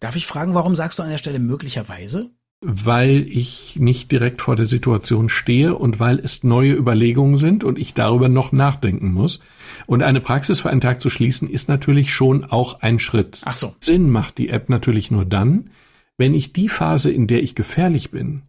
Darf 0.00 0.16
ich 0.16 0.26
fragen, 0.26 0.54
warum 0.54 0.74
sagst 0.74 0.98
du 0.98 1.02
an 1.02 1.10
der 1.10 1.18
Stelle 1.18 1.38
möglicherweise? 1.38 2.30
Weil 2.60 3.26
ich 3.28 3.76
nicht 3.76 4.12
direkt 4.12 4.42
vor 4.42 4.54
der 4.54 4.66
Situation 4.66 5.28
stehe 5.30 5.74
und 5.74 5.98
weil 5.98 6.18
es 6.18 6.44
neue 6.44 6.74
Überlegungen 6.74 7.38
sind 7.38 7.64
und 7.64 7.78
ich 7.78 7.94
darüber 7.94 8.28
noch 8.28 8.52
nachdenken 8.52 9.12
muss. 9.12 9.40
Und 9.86 10.02
eine 10.02 10.20
Praxis 10.20 10.60
für 10.60 10.70
einen 10.70 10.82
Tag 10.82 11.00
zu 11.00 11.08
schließen 11.08 11.48
ist 11.48 11.68
natürlich 11.68 12.12
schon 12.12 12.44
auch 12.44 12.80
ein 12.80 12.98
Schritt. 12.98 13.40
Ach 13.44 13.54
so. 13.54 13.74
Sinn 13.80 14.10
macht 14.10 14.36
die 14.36 14.50
App 14.50 14.68
natürlich 14.68 15.10
nur 15.10 15.24
dann, 15.24 15.70
wenn 16.18 16.34
ich 16.34 16.52
die 16.52 16.68
Phase, 16.68 17.10
in 17.10 17.26
der 17.26 17.42
ich 17.42 17.54
gefährlich 17.54 18.10
bin, 18.10 18.42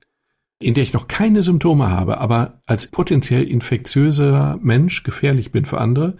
in 0.60 0.74
der 0.74 0.84
ich 0.84 0.94
noch 0.94 1.08
keine 1.08 1.42
Symptome 1.42 1.90
habe, 1.90 2.20
aber 2.20 2.62
als 2.66 2.88
potenziell 2.88 3.44
infektiöser 3.44 4.60
Mensch 4.62 5.04
gefährlich 5.04 5.52
bin 5.54 5.66
für 5.66 5.80
andere, 5.80 6.18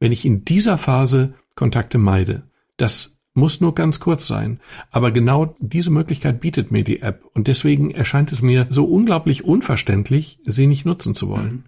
wenn 0.00 0.10
ich 0.10 0.24
in 0.24 0.44
dieser 0.44 0.76
Phase 0.76 1.34
Kontakte 1.54 1.98
meide. 1.98 2.42
Das 2.76 3.17
muss 3.38 3.60
nur 3.60 3.74
ganz 3.74 4.00
kurz 4.00 4.26
sein. 4.26 4.60
Aber 4.90 5.10
genau 5.10 5.54
diese 5.58 5.90
Möglichkeit 5.90 6.40
bietet 6.40 6.70
mir 6.70 6.84
die 6.84 7.00
App 7.00 7.24
und 7.34 7.46
deswegen 7.46 7.90
erscheint 7.90 8.32
es 8.32 8.42
mir 8.42 8.66
so 8.68 8.84
unglaublich 8.84 9.44
unverständlich, 9.44 10.38
sie 10.44 10.66
nicht 10.66 10.84
nutzen 10.84 11.14
zu 11.14 11.28
wollen. 11.28 11.48
Mhm. 11.48 11.64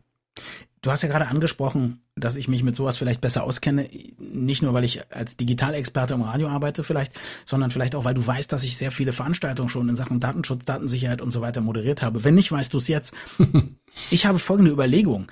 Du 0.82 0.90
hast 0.90 1.02
ja 1.02 1.10
gerade 1.10 1.28
angesprochen, 1.28 2.00
dass 2.16 2.36
ich 2.36 2.48
mich 2.48 2.62
mit 2.62 2.74
sowas 2.74 2.96
vielleicht 2.96 3.20
besser 3.20 3.44
auskenne. 3.44 3.90
Nicht 4.18 4.62
nur, 4.62 4.72
weil 4.72 4.84
ich 4.84 5.12
als 5.12 5.36
Digitalexperte 5.36 6.14
im 6.14 6.22
Radio 6.22 6.48
arbeite 6.48 6.84
vielleicht, 6.84 7.12
sondern 7.44 7.70
vielleicht 7.70 7.94
auch, 7.94 8.06
weil 8.06 8.14
du 8.14 8.26
weißt, 8.26 8.50
dass 8.50 8.62
ich 8.62 8.78
sehr 8.78 8.90
viele 8.90 9.12
Veranstaltungen 9.12 9.68
schon 9.68 9.90
in 9.90 9.96
Sachen 9.96 10.20
Datenschutz, 10.20 10.64
Datensicherheit 10.64 11.20
und 11.20 11.32
so 11.32 11.42
weiter 11.42 11.60
moderiert 11.60 12.00
habe. 12.00 12.24
Wenn 12.24 12.34
nicht, 12.34 12.50
weißt 12.50 12.72
du 12.72 12.78
es 12.78 12.88
jetzt. 12.88 13.12
ich 14.10 14.24
habe 14.24 14.38
folgende 14.38 14.70
Überlegung. 14.70 15.30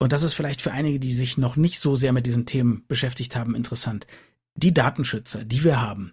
Und 0.00 0.12
das 0.12 0.24
ist 0.24 0.34
vielleicht 0.34 0.62
für 0.62 0.72
einige, 0.72 0.98
die 0.98 1.12
sich 1.12 1.38
noch 1.38 1.54
nicht 1.54 1.78
so 1.78 1.94
sehr 1.94 2.12
mit 2.12 2.26
diesen 2.26 2.46
Themen 2.46 2.84
beschäftigt 2.88 3.36
haben, 3.36 3.54
interessant 3.54 4.06
die 4.58 4.74
Datenschützer, 4.74 5.44
die 5.44 5.64
wir 5.64 5.80
haben, 5.80 6.12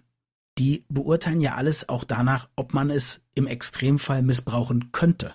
die 0.58 0.84
beurteilen 0.88 1.40
ja 1.40 1.54
alles 1.54 1.88
auch 1.88 2.04
danach, 2.04 2.48
ob 2.56 2.72
man 2.72 2.90
es 2.90 3.22
im 3.34 3.46
Extremfall 3.46 4.22
missbrauchen 4.22 4.92
könnte. 4.92 5.34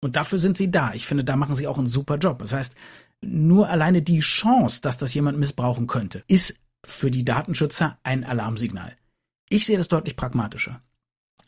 Und 0.00 0.16
dafür 0.16 0.38
sind 0.38 0.56
sie 0.56 0.70
da. 0.70 0.94
Ich 0.94 1.06
finde, 1.06 1.24
da 1.24 1.36
machen 1.36 1.54
sie 1.54 1.66
auch 1.66 1.78
einen 1.78 1.88
super 1.88 2.16
Job. 2.16 2.38
Das 2.40 2.52
heißt, 2.52 2.74
nur 3.22 3.68
alleine 3.68 4.02
die 4.02 4.20
Chance, 4.20 4.80
dass 4.80 4.98
das 4.98 5.14
jemand 5.14 5.38
missbrauchen 5.38 5.86
könnte, 5.86 6.24
ist 6.28 6.54
für 6.84 7.10
die 7.10 7.24
Datenschützer 7.24 7.98
ein 8.02 8.24
Alarmsignal. 8.24 8.96
Ich 9.48 9.66
sehe 9.66 9.78
das 9.78 9.88
deutlich 9.88 10.16
pragmatischer. 10.16 10.80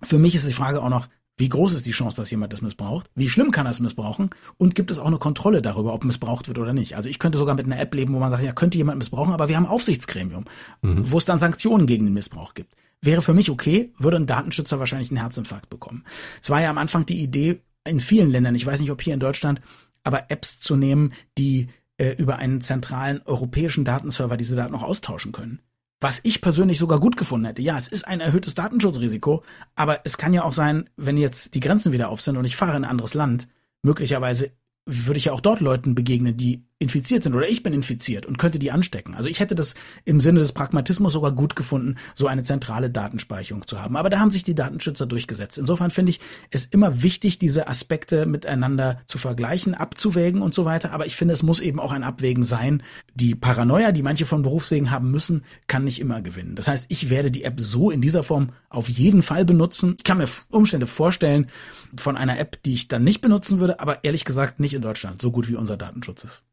Für 0.02 0.18
mich 0.18 0.34
ist 0.34 0.46
die 0.46 0.52
Frage 0.52 0.82
auch 0.82 0.88
noch, 0.88 1.08
wie 1.38 1.48
groß 1.48 1.72
ist 1.72 1.86
die 1.86 1.92
Chance, 1.92 2.16
dass 2.16 2.30
jemand 2.30 2.52
das 2.52 2.62
missbraucht? 2.62 3.08
Wie 3.14 3.28
schlimm 3.28 3.52
kann 3.52 3.66
er 3.66 3.70
es 3.70 3.80
missbrauchen? 3.80 4.30
Und 4.56 4.74
gibt 4.74 4.90
es 4.90 4.98
auch 4.98 5.06
eine 5.06 5.18
Kontrolle 5.18 5.62
darüber, 5.62 5.94
ob 5.94 6.04
missbraucht 6.04 6.48
wird 6.48 6.58
oder 6.58 6.72
nicht? 6.72 6.96
Also 6.96 7.08
ich 7.08 7.20
könnte 7.20 7.38
sogar 7.38 7.54
mit 7.54 7.66
einer 7.66 7.78
App 7.78 7.94
leben, 7.94 8.12
wo 8.12 8.18
man 8.18 8.30
sagt, 8.30 8.42
ja, 8.42 8.52
könnte 8.52 8.76
jemand 8.76 8.98
missbrauchen, 8.98 9.32
aber 9.32 9.48
wir 9.48 9.56
haben 9.56 9.66
ein 9.66 9.70
Aufsichtsgremium, 9.70 10.44
mhm. 10.82 11.10
wo 11.10 11.16
es 11.16 11.24
dann 11.24 11.38
Sanktionen 11.38 11.86
gegen 11.86 12.04
den 12.04 12.14
Missbrauch 12.14 12.54
gibt. 12.54 12.74
wäre 13.00 13.22
für 13.22 13.34
mich 13.34 13.50
okay, 13.50 13.92
würde 13.98 14.16
ein 14.16 14.26
Datenschützer 14.26 14.80
wahrscheinlich 14.80 15.10
einen 15.10 15.20
Herzinfarkt 15.20 15.70
bekommen. 15.70 16.04
Es 16.42 16.50
war 16.50 16.60
ja 16.60 16.70
am 16.70 16.78
Anfang 16.78 17.06
die 17.06 17.22
Idee 17.22 17.62
in 17.86 18.00
vielen 18.00 18.30
Ländern, 18.30 18.56
ich 18.56 18.66
weiß 18.66 18.80
nicht, 18.80 18.90
ob 18.90 19.00
hier 19.00 19.14
in 19.14 19.20
Deutschland, 19.20 19.60
aber 20.02 20.30
Apps 20.30 20.58
zu 20.58 20.74
nehmen, 20.74 21.12
die 21.38 21.68
äh, 21.98 22.12
über 22.12 22.36
einen 22.36 22.60
zentralen 22.60 23.22
europäischen 23.24 23.84
Datenserver 23.84 24.36
diese 24.36 24.56
Daten 24.56 24.72
noch 24.72 24.82
austauschen 24.82 25.32
können. 25.32 25.60
Was 26.00 26.20
ich 26.22 26.40
persönlich 26.40 26.78
sogar 26.78 27.00
gut 27.00 27.16
gefunden 27.16 27.46
hätte. 27.46 27.62
Ja, 27.62 27.76
es 27.76 27.88
ist 27.88 28.06
ein 28.06 28.20
erhöhtes 28.20 28.54
Datenschutzrisiko, 28.54 29.42
aber 29.74 30.00
es 30.04 30.16
kann 30.16 30.32
ja 30.32 30.44
auch 30.44 30.52
sein, 30.52 30.88
wenn 30.96 31.16
jetzt 31.16 31.54
die 31.54 31.60
Grenzen 31.60 31.92
wieder 31.92 32.08
auf 32.08 32.20
sind 32.20 32.36
und 32.36 32.44
ich 32.44 32.56
fahre 32.56 32.76
in 32.76 32.84
ein 32.84 32.90
anderes 32.90 33.14
Land, 33.14 33.48
möglicherweise 33.82 34.52
würde 34.86 35.18
ich 35.18 35.26
ja 35.26 35.32
auch 35.32 35.40
dort 35.40 35.60
Leuten 35.60 35.94
begegnen, 35.94 36.36
die 36.36 36.67
infiziert 36.80 37.24
sind 37.24 37.34
oder 37.34 37.48
ich 37.48 37.64
bin 37.64 37.72
infiziert 37.72 38.24
und 38.24 38.38
könnte 38.38 38.60
die 38.60 38.70
anstecken. 38.70 39.14
Also 39.14 39.28
ich 39.28 39.40
hätte 39.40 39.56
das 39.56 39.74
im 40.04 40.20
Sinne 40.20 40.38
des 40.38 40.52
Pragmatismus 40.52 41.12
sogar 41.12 41.32
gut 41.32 41.56
gefunden, 41.56 41.96
so 42.14 42.28
eine 42.28 42.44
zentrale 42.44 42.88
Datenspeicherung 42.88 43.66
zu 43.66 43.82
haben. 43.82 43.96
Aber 43.96 44.10
da 44.10 44.20
haben 44.20 44.30
sich 44.30 44.44
die 44.44 44.54
Datenschützer 44.54 45.06
durchgesetzt. 45.06 45.58
Insofern 45.58 45.90
finde 45.90 46.10
ich 46.10 46.20
es 46.50 46.66
immer 46.66 47.02
wichtig, 47.02 47.40
diese 47.40 47.66
Aspekte 47.66 48.26
miteinander 48.26 49.00
zu 49.06 49.18
vergleichen, 49.18 49.74
abzuwägen 49.74 50.40
und 50.40 50.54
so 50.54 50.64
weiter. 50.64 50.92
Aber 50.92 51.06
ich 51.06 51.16
finde, 51.16 51.34
es 51.34 51.42
muss 51.42 51.58
eben 51.58 51.80
auch 51.80 51.90
ein 51.90 52.04
Abwägen 52.04 52.44
sein. 52.44 52.84
Die 53.14 53.34
Paranoia, 53.34 53.90
die 53.90 54.04
manche 54.04 54.24
von 54.24 54.42
Berufswegen 54.42 54.92
haben 54.92 55.10
müssen, 55.10 55.42
kann 55.66 55.82
nicht 55.82 56.00
immer 56.00 56.22
gewinnen. 56.22 56.54
Das 56.54 56.68
heißt, 56.68 56.86
ich 56.88 57.10
werde 57.10 57.32
die 57.32 57.42
App 57.42 57.58
so 57.58 57.90
in 57.90 58.00
dieser 58.00 58.22
Form 58.22 58.50
auf 58.68 58.88
jeden 58.88 59.22
Fall 59.22 59.44
benutzen. 59.44 59.96
Ich 59.98 60.04
kann 60.04 60.18
mir 60.18 60.28
Umstände 60.50 60.86
vorstellen 60.86 61.50
von 61.96 62.16
einer 62.16 62.38
App, 62.38 62.62
die 62.62 62.74
ich 62.74 62.86
dann 62.86 63.02
nicht 63.02 63.20
benutzen 63.20 63.58
würde, 63.58 63.80
aber 63.80 64.04
ehrlich 64.04 64.24
gesagt 64.24 64.60
nicht 64.60 64.74
in 64.74 64.82
Deutschland, 64.82 65.20
so 65.20 65.32
gut 65.32 65.48
wie 65.48 65.56
unser 65.56 65.76
Datenschutz 65.76 66.22
ist. 66.22 66.44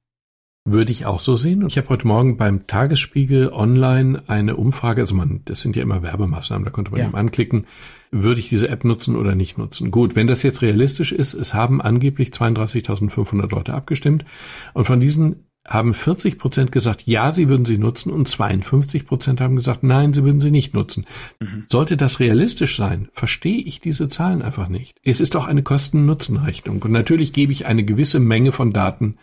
Würde 0.68 0.92
ich 0.92 1.06
auch 1.06 1.20
so 1.20 1.36
sehen. 1.36 1.64
Ich 1.68 1.78
habe 1.78 1.90
heute 1.90 2.08
Morgen 2.08 2.38
beim 2.38 2.66
Tagesspiegel 2.66 3.54
online 3.54 4.24
eine 4.26 4.56
Umfrage, 4.56 5.02
also 5.02 5.14
man, 5.14 5.42
das 5.46 5.62
sind 5.62 5.76
ja 5.76 5.84
immer 5.84 6.02
Werbemaßnahmen, 6.02 6.66
da 6.66 6.72
konnte 6.72 6.90
man 6.90 7.02
ja. 7.02 7.06
eben 7.06 7.16
anklicken, 7.16 7.68
würde 8.10 8.42
ich 8.42 8.50
diese 8.50 8.70
App 8.70 8.84
nutzen 8.84 9.16
oder 9.16 9.36
nicht 9.36 9.60
nutzen. 9.60 9.92
Gut, 9.92 10.16
wenn 10.16 10.26
das 10.26 10.42
jetzt 10.42 10.64
realistisch 10.64 11.12
ist, 11.12 11.36
es 11.36 11.54
haben 11.54 11.84
angeblich 11.84 12.30
32.500 12.30 13.48
Leute 13.52 13.76
abgestimmt 13.76 14.26
und 14.74 14.86
von 14.86 15.00
diesen 15.00 15.46
haben 15.68 15.94
40 15.94 16.40
Prozent 16.40 16.72
gesagt, 16.72 17.04
ja, 17.06 17.32
sie 17.32 17.48
würden 17.48 17.66
sie 17.66 17.78
nutzen 17.78 18.12
und 18.12 18.28
52 18.28 19.06
Prozent 19.06 19.42
haben 19.42 19.56
gesagt, 19.56 19.84
nein, 19.84 20.14
sie 20.14 20.24
würden 20.24 20.42
sie 20.42 20.52
nicht 20.52 20.74
nutzen. 20.74 21.06
Mhm. 21.40 21.66
Sollte 21.70 21.96
das 21.96 22.20
realistisch 22.20 22.78
sein, 22.78 23.10
verstehe 23.14 23.62
ich 23.62 23.82
diese 23.82 24.10
Zahlen 24.10 24.42
einfach 24.42 24.68
nicht. 24.68 24.98
Es 25.04 25.22
ist 25.22 25.36
doch 25.36 25.46
eine 25.46 25.62
Kosten-Nutzen-Rechnung 25.62 26.82
und 26.82 26.92
natürlich 26.92 27.34
gebe 27.34 27.52
ich 27.52 27.68
eine 27.68 27.84
gewisse 27.84 28.20
Menge 28.20 28.52
von 28.52 28.74
Daten 28.74 29.18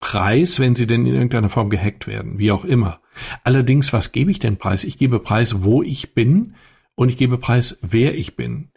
Preis, 0.00 0.60
wenn 0.60 0.74
sie 0.74 0.86
denn 0.86 1.06
in 1.06 1.14
irgendeiner 1.14 1.48
Form 1.48 1.70
gehackt 1.70 2.06
werden, 2.06 2.38
wie 2.38 2.52
auch 2.52 2.64
immer. 2.64 3.00
Allerdings, 3.44 3.92
was 3.92 4.12
gebe 4.12 4.30
ich 4.30 4.38
denn 4.38 4.56
Preis? 4.56 4.84
Ich 4.84 4.98
gebe 4.98 5.18
Preis, 5.18 5.64
wo 5.64 5.82
ich 5.82 6.14
bin 6.14 6.54
und 6.94 7.08
ich 7.08 7.16
gebe 7.16 7.38
Preis, 7.38 7.78
wer 7.82 8.16
ich 8.16 8.36
bin. 8.36 8.70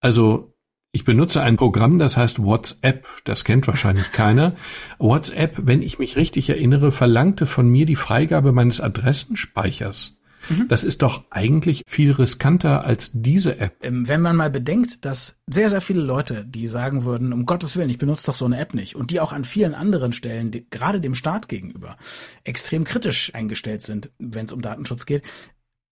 Also 0.00 0.54
ich 0.90 1.04
benutze 1.04 1.42
ein 1.42 1.56
Programm, 1.56 1.98
das 1.98 2.16
heißt 2.16 2.42
WhatsApp. 2.42 3.06
Das 3.24 3.44
kennt 3.44 3.66
wahrscheinlich 3.66 4.12
keiner. 4.12 4.54
WhatsApp, 4.98 5.56
wenn 5.62 5.82
ich 5.82 5.98
mich 5.98 6.16
richtig 6.16 6.48
erinnere, 6.48 6.92
verlangte 6.92 7.46
von 7.46 7.68
mir 7.68 7.86
die 7.86 7.96
Freigabe 7.96 8.52
meines 8.52 8.80
Adressenspeichers. 8.80 10.18
Mhm. 10.48 10.68
Das 10.68 10.84
ist 10.84 11.02
doch 11.02 11.24
eigentlich 11.30 11.82
viel 11.86 12.12
riskanter 12.12 12.84
als 12.84 13.10
diese 13.12 13.58
App. 13.58 13.76
Ähm, 13.82 14.08
wenn 14.08 14.20
man 14.20 14.36
mal 14.36 14.50
bedenkt, 14.50 15.04
dass 15.04 15.36
sehr, 15.46 15.68
sehr 15.68 15.80
viele 15.80 16.02
Leute, 16.02 16.44
die 16.44 16.68
sagen 16.68 17.04
würden, 17.04 17.32
um 17.32 17.46
Gottes 17.46 17.76
Willen, 17.76 17.90
ich 17.90 17.98
benutze 17.98 18.26
doch 18.26 18.34
so 18.34 18.44
eine 18.44 18.58
App 18.58 18.74
nicht, 18.74 18.96
und 18.96 19.10
die 19.10 19.20
auch 19.20 19.32
an 19.32 19.44
vielen 19.44 19.74
anderen 19.74 20.12
Stellen, 20.12 20.50
die, 20.50 20.68
gerade 20.68 21.00
dem 21.00 21.14
Staat 21.14 21.48
gegenüber, 21.48 21.96
extrem 22.44 22.84
kritisch 22.84 23.34
eingestellt 23.34 23.82
sind, 23.82 24.10
wenn 24.18 24.46
es 24.46 24.52
um 24.52 24.62
Datenschutz 24.62 25.06
geht, 25.06 25.22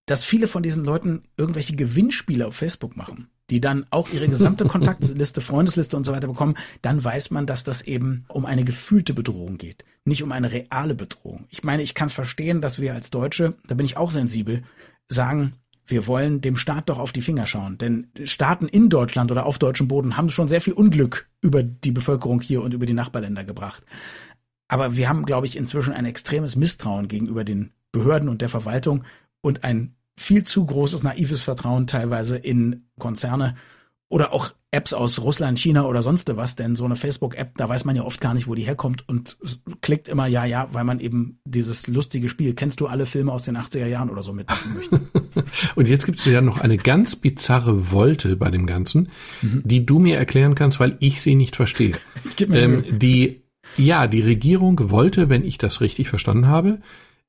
dass 0.06 0.24
viele 0.24 0.48
von 0.48 0.62
diesen 0.62 0.84
Leuten 0.84 1.22
irgendwelche 1.36 1.76
Gewinnspiele 1.76 2.46
auf 2.46 2.56
Facebook 2.56 2.96
machen 2.96 3.28
die 3.52 3.60
dann 3.60 3.84
auch 3.90 4.08
ihre 4.08 4.28
gesamte 4.28 4.64
Kontaktliste, 4.64 5.42
Freundesliste 5.42 5.94
und 5.94 6.04
so 6.04 6.12
weiter 6.12 6.26
bekommen, 6.26 6.56
dann 6.80 7.04
weiß 7.04 7.30
man, 7.30 7.44
dass 7.44 7.64
das 7.64 7.82
eben 7.82 8.24
um 8.28 8.46
eine 8.46 8.64
gefühlte 8.64 9.12
Bedrohung 9.12 9.58
geht, 9.58 9.84
nicht 10.06 10.22
um 10.22 10.32
eine 10.32 10.50
reale 10.50 10.94
Bedrohung. 10.94 11.44
Ich 11.50 11.62
meine, 11.62 11.82
ich 11.82 11.92
kann 11.92 12.08
verstehen, 12.08 12.62
dass 12.62 12.80
wir 12.80 12.94
als 12.94 13.10
Deutsche, 13.10 13.52
da 13.66 13.74
bin 13.74 13.84
ich 13.84 13.98
auch 13.98 14.10
sensibel, 14.10 14.62
sagen, 15.06 15.52
wir 15.84 16.06
wollen 16.06 16.40
dem 16.40 16.56
Staat 16.56 16.88
doch 16.88 16.98
auf 16.98 17.12
die 17.12 17.20
Finger 17.20 17.46
schauen. 17.46 17.76
Denn 17.76 18.06
Staaten 18.24 18.68
in 18.68 18.88
Deutschland 18.88 19.30
oder 19.30 19.44
auf 19.44 19.58
deutschem 19.58 19.86
Boden 19.86 20.16
haben 20.16 20.30
schon 20.30 20.48
sehr 20.48 20.62
viel 20.62 20.72
Unglück 20.72 21.28
über 21.42 21.62
die 21.62 21.92
Bevölkerung 21.92 22.40
hier 22.40 22.62
und 22.62 22.72
über 22.72 22.86
die 22.86 22.94
Nachbarländer 22.94 23.44
gebracht. 23.44 23.84
Aber 24.68 24.96
wir 24.96 25.10
haben, 25.10 25.26
glaube 25.26 25.46
ich, 25.46 25.58
inzwischen 25.58 25.92
ein 25.92 26.06
extremes 26.06 26.56
Misstrauen 26.56 27.06
gegenüber 27.06 27.44
den 27.44 27.72
Behörden 27.90 28.30
und 28.30 28.40
der 28.40 28.48
Verwaltung 28.48 29.04
und 29.42 29.62
ein 29.62 29.94
viel 30.16 30.44
zu 30.44 30.64
großes 30.66 31.02
naives 31.02 31.40
Vertrauen 31.40 31.86
teilweise 31.86 32.36
in 32.36 32.88
Konzerne 32.98 33.56
oder 34.08 34.32
auch 34.32 34.52
Apps 34.70 34.92
aus 34.92 35.20
Russland, 35.20 35.58
China 35.58 35.86
oder 35.86 36.02
sonst 36.02 36.34
was, 36.36 36.54
denn 36.54 36.76
so 36.76 36.84
eine 36.84 36.96
Facebook-App, 36.96 37.56
da 37.56 37.68
weiß 37.68 37.84
man 37.84 37.96
ja 37.96 38.04
oft 38.04 38.20
gar 38.20 38.34
nicht, 38.34 38.46
wo 38.46 38.54
die 38.54 38.62
herkommt 38.62 39.06
und 39.08 39.38
klickt 39.80 40.08
immer 40.08 40.26
ja, 40.26 40.44
ja, 40.44 40.68
weil 40.72 40.84
man 40.84 41.00
eben 41.00 41.40
dieses 41.44 41.86
lustige 41.86 42.28
Spiel, 42.28 42.54
kennst 42.54 42.80
du 42.80 42.86
alle 42.86 43.06
Filme 43.06 43.32
aus 43.32 43.44
den 43.44 43.56
80er 43.56 43.86
Jahren 43.86 44.10
oder 44.10 44.22
so 44.22 44.32
mitmachen 44.32 44.74
möchte. 44.74 45.00
und 45.76 45.88
jetzt 45.88 46.06
gibt 46.06 46.20
es 46.20 46.26
ja 46.26 46.40
noch 46.40 46.58
eine 46.58 46.76
ganz 46.78 47.16
bizarre 47.16 47.90
Wolte 47.90 48.36
bei 48.36 48.50
dem 48.50 48.66
Ganzen, 48.66 49.10
mhm. 49.40 49.62
die 49.64 49.84
du 49.84 49.98
mir 49.98 50.16
erklären 50.16 50.54
kannst, 50.54 50.80
weil 50.80 50.96
ich 51.00 51.22
sie 51.22 51.34
nicht 51.34 51.56
verstehe. 51.56 51.96
ähm, 52.38 52.84
die, 52.98 53.42
ja, 53.76 54.06
die 54.06 54.22
Regierung 54.22 54.90
wollte, 54.90 55.28
wenn 55.28 55.44
ich 55.44 55.56
das 55.56 55.80
richtig 55.80 56.08
verstanden 56.08 56.48
habe, 56.48 56.80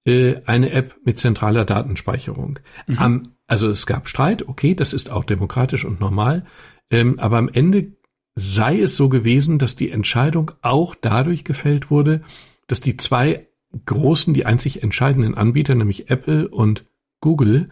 äh, 0.06 0.36
eine 0.46 0.72
App 0.72 0.96
mit 1.06 1.20
zentraler 1.20 1.66
Datenspeicherung. 1.66 2.60
Mhm. 2.88 2.98
Am, 2.98 3.24
also 3.48 3.70
es 3.70 3.86
gab 3.86 4.08
Streit, 4.08 4.48
okay, 4.48 4.76
das 4.76 4.94
ist 4.94 5.10
auch 5.10 5.24
demokratisch 5.24 5.86
und 5.86 6.00
normal, 6.00 6.46
ähm, 6.92 7.20
aber 7.20 7.38
am 7.38 7.50
Ende 7.50 7.94
sei 8.36 8.80
es 8.80 8.98
so 8.98 9.10
gewesen, 9.10 9.60
dass 9.60 9.76
die 9.76 9.92
Entscheidung 9.92 10.52
auch 10.62 10.96
dadurch 10.96 11.44
gefällt 11.44 11.92
wurde, 11.92 12.22
dass 12.68 12.82
die 12.82 12.98
zwei 12.98 13.48
großen, 13.86 14.34
die 14.34 14.46
einzig 14.46 14.84
entscheidenden 14.84 15.36
Anbieter, 15.36 15.76
nämlich 15.76 16.10
Apple 16.10 16.48
und 16.48 16.86
Google, 17.20 17.70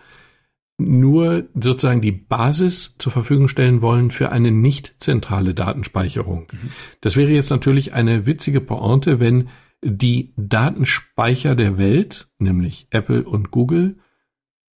nur 0.77 1.47
sozusagen 1.53 2.01
die 2.01 2.11
Basis 2.11 2.95
zur 2.97 3.11
Verfügung 3.11 3.47
stellen 3.47 3.81
wollen 3.81 4.09
für 4.09 4.31
eine 4.31 4.51
nicht 4.51 4.95
zentrale 4.99 5.53
Datenspeicherung. 5.53 6.47
Mhm. 6.51 6.69
Das 7.01 7.15
wäre 7.15 7.31
jetzt 7.31 7.51
natürlich 7.51 7.93
eine 7.93 8.25
witzige 8.25 8.61
Pointe, 8.61 9.19
wenn 9.19 9.49
die 9.81 10.33
Datenspeicher 10.37 11.55
der 11.55 11.77
Welt, 11.77 12.27
nämlich 12.37 12.87
Apple 12.91 13.23
und 13.23 13.51
Google, 13.51 13.97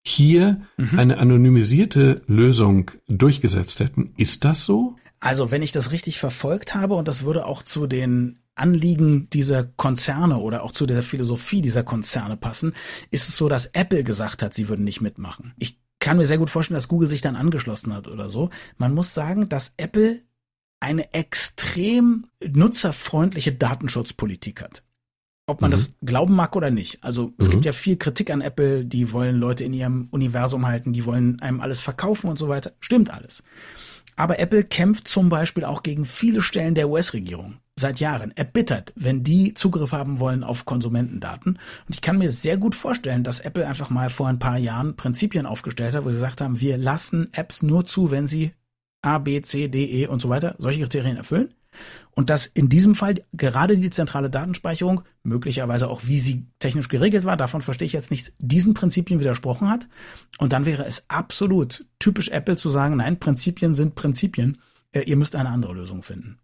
hier 0.01 0.61
mhm. 0.77 0.99
eine 0.99 1.17
anonymisierte 1.17 2.21
Lösung 2.27 2.91
durchgesetzt 3.07 3.79
hätten. 3.79 4.13
Ist 4.17 4.45
das 4.45 4.63
so? 4.63 4.95
Also, 5.19 5.49
wenn 5.49 5.63
ich 5.63 5.71
das 5.71 5.91
richtig 5.91 6.19
verfolgt 6.19 6.75
habe, 6.75 6.95
und 6.95 7.07
das 7.07 7.23
würde 7.23 7.45
auch 7.45 7.63
zu 7.63 7.87
den 7.87 8.39
Anliegen 8.53 9.29
dieser 9.31 9.63
Konzerne 9.63 10.37
oder 10.37 10.63
auch 10.63 10.71
zu 10.71 10.85
der 10.85 11.01
Philosophie 11.03 11.61
dieser 11.61 11.83
Konzerne 11.83 12.37
passen, 12.37 12.73
ist 13.11 13.27
es 13.27 13.35
so, 13.35 13.49
dass 13.49 13.65
Apple 13.67 14.03
gesagt 14.03 14.41
hat, 14.41 14.53
sie 14.53 14.69
würden 14.69 14.85
nicht 14.85 15.01
mitmachen. 15.01 15.53
Ich 15.57 15.81
kann 15.99 16.17
mir 16.17 16.27
sehr 16.27 16.37
gut 16.37 16.49
vorstellen, 16.49 16.75
dass 16.75 16.87
Google 16.87 17.09
sich 17.09 17.21
dann 17.21 17.35
angeschlossen 17.35 17.93
hat 17.93 18.07
oder 18.07 18.29
so. 18.29 18.49
Man 18.77 18.93
muss 18.93 19.13
sagen, 19.13 19.49
dass 19.49 19.73
Apple 19.77 20.21
eine 20.79 21.13
extrem 21.13 22.27
nutzerfreundliche 22.47 23.53
Datenschutzpolitik 23.53 24.61
hat. 24.61 24.83
Ob 25.47 25.61
man 25.61 25.69
mhm. 25.69 25.75
das 25.75 25.93
glauben 26.01 26.35
mag 26.35 26.55
oder 26.55 26.71
nicht. 26.71 27.03
Also 27.03 27.33
es 27.37 27.47
mhm. 27.47 27.51
gibt 27.51 27.65
ja 27.65 27.71
viel 27.71 27.97
Kritik 27.97 28.31
an 28.31 28.41
Apple, 28.41 28.85
die 28.85 29.11
wollen 29.11 29.35
Leute 29.35 29.63
in 29.63 29.73
ihrem 29.73 30.07
Universum 30.11 30.65
halten, 30.65 30.93
die 30.93 31.05
wollen 31.05 31.39
einem 31.41 31.61
alles 31.61 31.81
verkaufen 31.81 32.29
und 32.29 32.39
so 32.39 32.49
weiter. 32.49 32.73
Stimmt 32.79 33.11
alles. 33.11 33.43
Aber 34.15 34.39
Apple 34.39 34.63
kämpft 34.63 35.07
zum 35.07 35.29
Beispiel 35.29 35.65
auch 35.65 35.83
gegen 35.83 36.05
viele 36.05 36.41
Stellen 36.41 36.73
der 36.73 36.89
US-Regierung 36.89 37.57
seit 37.77 37.99
Jahren 37.99 38.31
erbittert, 38.31 38.93
wenn 38.95 39.23
die 39.23 39.53
Zugriff 39.53 39.91
haben 39.91 40.19
wollen 40.19 40.45
auf 40.45 40.63
Konsumentendaten. 40.63 41.59
Und 41.87 41.93
ich 41.93 42.01
kann 42.01 42.17
mir 42.17 42.31
sehr 42.31 42.57
gut 42.57 42.73
vorstellen, 42.73 43.25
dass 43.25 43.41
Apple 43.41 43.67
einfach 43.67 43.89
mal 43.89 44.09
vor 44.09 44.29
ein 44.29 44.39
paar 44.39 44.57
Jahren 44.57 44.95
Prinzipien 44.95 45.45
aufgestellt 45.45 45.93
hat, 45.93 46.05
wo 46.05 46.09
sie 46.09 46.15
gesagt 46.15 46.39
haben, 46.39 46.61
wir 46.61 46.77
lassen 46.77 47.27
Apps 47.33 47.61
nur 47.61 47.85
zu, 47.85 48.11
wenn 48.11 48.27
sie 48.27 48.53
A, 49.01 49.17
B, 49.17 49.41
C, 49.41 49.67
D, 49.67 49.85
E 49.85 50.07
und 50.07 50.21
so 50.21 50.29
weiter 50.29 50.55
solche 50.57 50.81
Kriterien 50.81 51.17
erfüllen. 51.17 51.53
Und 52.11 52.29
dass 52.29 52.45
in 52.45 52.69
diesem 52.69 52.95
Fall 52.95 53.21
gerade 53.33 53.77
die 53.77 53.89
zentrale 53.89 54.29
Datenspeicherung, 54.29 55.01
möglicherweise 55.23 55.89
auch 55.89 56.01
wie 56.05 56.19
sie 56.19 56.45
technisch 56.59 56.87
geregelt 56.87 57.25
war, 57.25 57.37
davon 57.37 57.61
verstehe 57.61 57.85
ich 57.85 57.93
jetzt 57.93 58.11
nicht, 58.11 58.33
diesen 58.39 58.73
Prinzipien 58.73 59.19
widersprochen 59.19 59.69
hat. 59.69 59.87
Und 60.37 60.53
dann 60.53 60.65
wäre 60.65 60.85
es 60.85 61.05
absolut 61.09 61.85
typisch 61.99 62.29
Apple 62.29 62.55
zu 62.55 62.69
sagen, 62.69 62.97
nein, 62.97 63.19
Prinzipien 63.19 63.73
sind 63.73 63.95
Prinzipien, 63.95 64.59
äh, 64.91 65.01
ihr 65.01 65.17
müsst 65.17 65.35
eine 65.35 65.49
andere 65.49 65.73
Lösung 65.73 66.03
finden. 66.03 66.39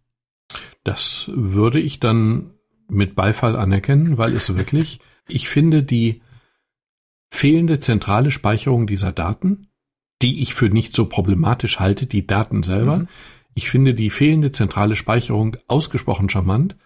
Das 0.84 1.30
würde 1.34 1.80
ich 1.80 2.00
dann 2.00 2.50
mit 2.88 3.14
Beifall 3.14 3.56
anerkennen, 3.56 4.18
weil 4.18 4.34
es 4.34 4.54
wirklich, 4.56 5.00
ich 5.28 5.48
finde 5.48 5.82
die 5.82 6.22
fehlende 7.30 7.80
zentrale 7.80 8.30
Speicherung 8.30 8.86
dieser 8.86 9.12
Daten, 9.12 9.68
die 10.20 10.42
ich 10.42 10.54
für 10.54 10.68
nicht 10.68 10.94
so 10.94 11.06
problematisch 11.06 11.80
halte, 11.80 12.06
die 12.06 12.26
Daten 12.26 12.62
selber, 12.62 12.98
mhm 12.98 13.08
ich 13.54 13.70
finde 13.70 13.94
die 13.94 14.10
fehlende 14.10 14.52
zentrale 14.52 14.96
Speicherung 14.96 15.56
ausgesprochen 15.68 16.28
charmant. 16.28 16.76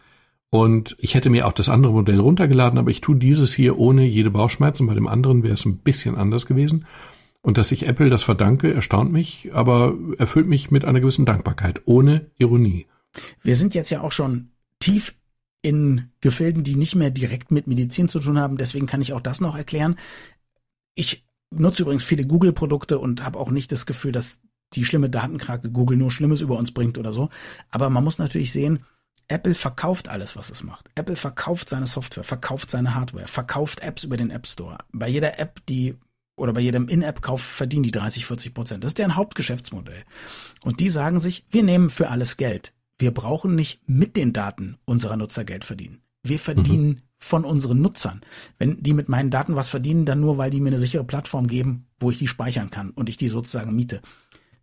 Und 0.51 0.97
ich 0.99 1.15
hätte 1.15 1.29
mir 1.29 1.47
auch 1.47 1.53
das 1.53 1.69
andere 1.69 1.93
Modell 1.93 2.21
runtergeladen, 2.21 2.79
aber 2.79 2.91
ich 2.91 3.01
tue 3.01 3.17
dieses 3.17 3.53
hier 3.53 3.79
ohne 3.79 4.05
jede 4.05 4.31
Bauchschmerzen. 4.31 4.87
Bei 4.87 4.95
dem 4.95 5.09
anderen 5.09 5.43
wäre 5.43 5.55
es 5.55 5.65
ein 5.65 5.79
bisschen 5.79 6.15
anders 6.15 6.47
gewesen. 6.47 6.87
Und 7.43 7.59
dass 7.59 7.73
ich 7.73 7.87
Apple 7.87 8.11
das 8.11 8.25
verdanke, 8.25 8.73
erstaunt 8.73 9.13
mich, 9.13 9.51
aber 9.53 9.95
erfüllt 10.19 10.47
mich 10.47 10.71
mit 10.71 10.85
einer 10.85 11.01
gewissen 11.01 11.25
Dankbarkeit, 11.25 11.83
ohne 11.85 12.31
Ironie. 12.39 12.87
Wir 13.43 13.57
sind 13.57 13.75
jetzt 13.75 13.91
ja 13.91 14.01
auch 14.01 14.13
schon 14.13 14.49
tief 14.81 15.15
in 15.63 16.11
Gefilden, 16.21 16.63
die 16.65 16.77
nicht 16.77 16.95
mehr 16.95 17.11
direkt 17.11 17.51
mit 17.51 17.67
Medizin 17.67 18.09
zu 18.09 18.21
tun 18.21 18.39
haben. 18.39 18.57
Deswegen 18.57 18.87
kann 18.87 19.03
ich 19.03 19.13
auch 19.13 19.21
das 19.21 19.41
noch 19.41 19.57
erklären. 19.57 19.97
Ich 20.95 21.25
nutze 21.51 21.83
übrigens 21.83 22.05
viele 22.05 22.27
Google-Produkte 22.27 22.99
und 22.99 23.25
habe 23.25 23.39
auch 23.39 23.51
nicht 23.51 23.73
das 23.73 23.87
Gefühl, 23.87 24.13
dass 24.13 24.39
die 24.75 24.85
schlimme 24.85 25.11
Datenkrake 25.11 25.71
Google 25.71 25.97
nur 25.97 26.11
Schlimmes 26.11 26.41
über 26.41 26.59
uns 26.59 26.73
bringt 26.73 26.99
oder 26.99 27.13
so. 27.13 27.31
Aber 27.71 27.91
man 27.91 28.05
muss 28.05 28.19
natürlich 28.19 28.53
sehen, 28.53 28.81
Apple 29.29 29.55
verkauft 29.55 30.09
alles, 30.09 30.37
was 30.37 30.51
es 30.51 30.63
macht. 30.63 30.89
Apple 30.95 31.17
verkauft 31.17 31.69
seine 31.69 31.87
Software, 31.87 32.25
verkauft 32.25 32.71
seine 32.71 32.95
Hardware, 32.95 33.27
verkauft 33.27 33.81
Apps 33.81 34.05
über 34.05 34.17
den 34.17 34.31
App 34.31 34.47
Store. 34.47 34.79
Bei 34.93 35.09
jeder 35.09 35.39
App, 35.39 35.65
die 35.67 35.97
oder 36.37 36.53
bei 36.53 36.61
jedem 36.61 36.89
In-App-Kauf 36.89 37.41
verdienen 37.41 37.83
die 37.83 37.91
30, 37.91 38.27
40 38.27 38.55
Prozent. 38.55 38.85
Das 38.85 38.91
ist 38.91 38.99
deren 38.99 39.17
Hauptgeschäftsmodell. 39.17 40.05
Und 40.65 40.81
die 40.81 40.91
sagen 40.91 41.19
sich, 41.19 41.47
wir 41.51 41.63
nehmen 41.63 41.89
für 41.89 42.11
alles 42.11 42.37
Geld. 42.37 42.75
Wir 42.99 43.13
brauchen 43.13 43.55
nicht 43.55 43.81
mit 43.87 44.17
den 44.17 44.33
Daten 44.33 44.77
unserer 44.85 45.17
Nutzer 45.17 45.45
Geld 45.45 45.65
verdienen. 45.65 46.03
Wir 46.23 46.39
verdienen 46.39 46.89
mhm. 46.89 47.03
von 47.19 47.45
unseren 47.45 47.81
Nutzern. 47.81 48.21
Wenn 48.59 48.83
die 48.83 48.93
mit 48.93 49.09
meinen 49.09 49.31
Daten 49.31 49.57
was 49.57 49.69
verdienen, 49.69 50.05
dann 50.05 50.21
nur, 50.21 50.39
weil 50.39 50.51
die 50.51 50.61
mir 50.61 50.69
eine 50.69 50.79
sichere 50.79 51.05
Plattform 51.05 51.47
geben, 51.47 51.87
wo 51.99 52.11
ich 52.11 52.19
die 52.19 52.27
speichern 52.27 52.71
kann 52.71 52.91
und 52.91 53.09
ich 53.09 53.17
die 53.17 53.29
sozusagen 53.29 53.75
miete. 53.75 54.03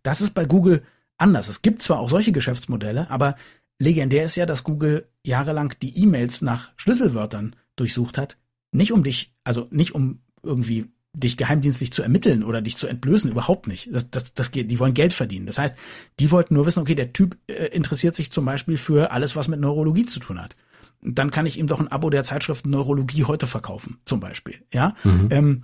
Das 0.04 0.20
ist 0.20 0.34
bei 0.34 0.44
Google 0.44 0.84
anders. 1.18 1.48
Es 1.48 1.62
gibt 1.62 1.82
zwar 1.82 1.98
auch 1.98 2.08
solche 2.08 2.30
Geschäftsmodelle, 2.30 3.10
aber 3.10 3.34
legendär 3.80 4.24
ist 4.24 4.36
ja, 4.36 4.46
dass 4.46 4.62
Google 4.62 5.08
jahrelang 5.26 5.74
die 5.82 5.98
E-Mails 5.98 6.42
nach 6.42 6.70
Schlüsselwörtern 6.76 7.56
durchsucht 7.74 8.18
hat. 8.18 8.36
Nicht 8.70 8.92
um 8.92 9.02
dich, 9.02 9.32
also 9.42 9.66
nicht 9.70 9.94
um 9.94 10.20
irgendwie 10.42 10.86
dich 11.14 11.36
geheimdienstlich 11.36 11.92
zu 11.92 12.02
ermitteln 12.02 12.42
oder 12.42 12.60
dich 12.60 12.76
zu 12.76 12.86
entblößen, 12.86 13.30
überhaupt 13.30 13.66
nicht. 13.66 13.88
Das, 13.92 14.10
das, 14.10 14.34
das 14.34 14.50
geht, 14.50 14.70
die 14.70 14.80
wollen 14.80 14.94
Geld 14.94 15.12
verdienen. 15.12 15.46
Das 15.46 15.58
heißt, 15.58 15.76
die 16.18 16.30
wollten 16.30 16.54
nur 16.54 16.66
wissen, 16.66 16.80
okay, 16.80 16.96
der 16.96 17.12
Typ 17.12 17.38
äh, 17.46 17.66
interessiert 17.66 18.14
sich 18.14 18.32
zum 18.32 18.44
Beispiel 18.44 18.76
für 18.76 19.12
alles, 19.12 19.36
was 19.36 19.48
mit 19.48 19.60
Neurologie 19.60 20.06
zu 20.06 20.18
tun 20.18 20.42
hat. 20.42 20.56
Dann 21.02 21.30
kann 21.30 21.46
ich 21.46 21.58
ihm 21.58 21.66
doch 21.66 21.80
ein 21.80 21.88
Abo 21.88 22.10
der 22.10 22.24
Zeitschrift 22.24 22.66
Neurologie 22.66 23.24
heute 23.24 23.46
verkaufen, 23.46 23.98
zum 24.04 24.20
Beispiel. 24.20 24.56
Ja. 24.72 24.96
Mhm. 25.04 25.28
Ähm, 25.30 25.62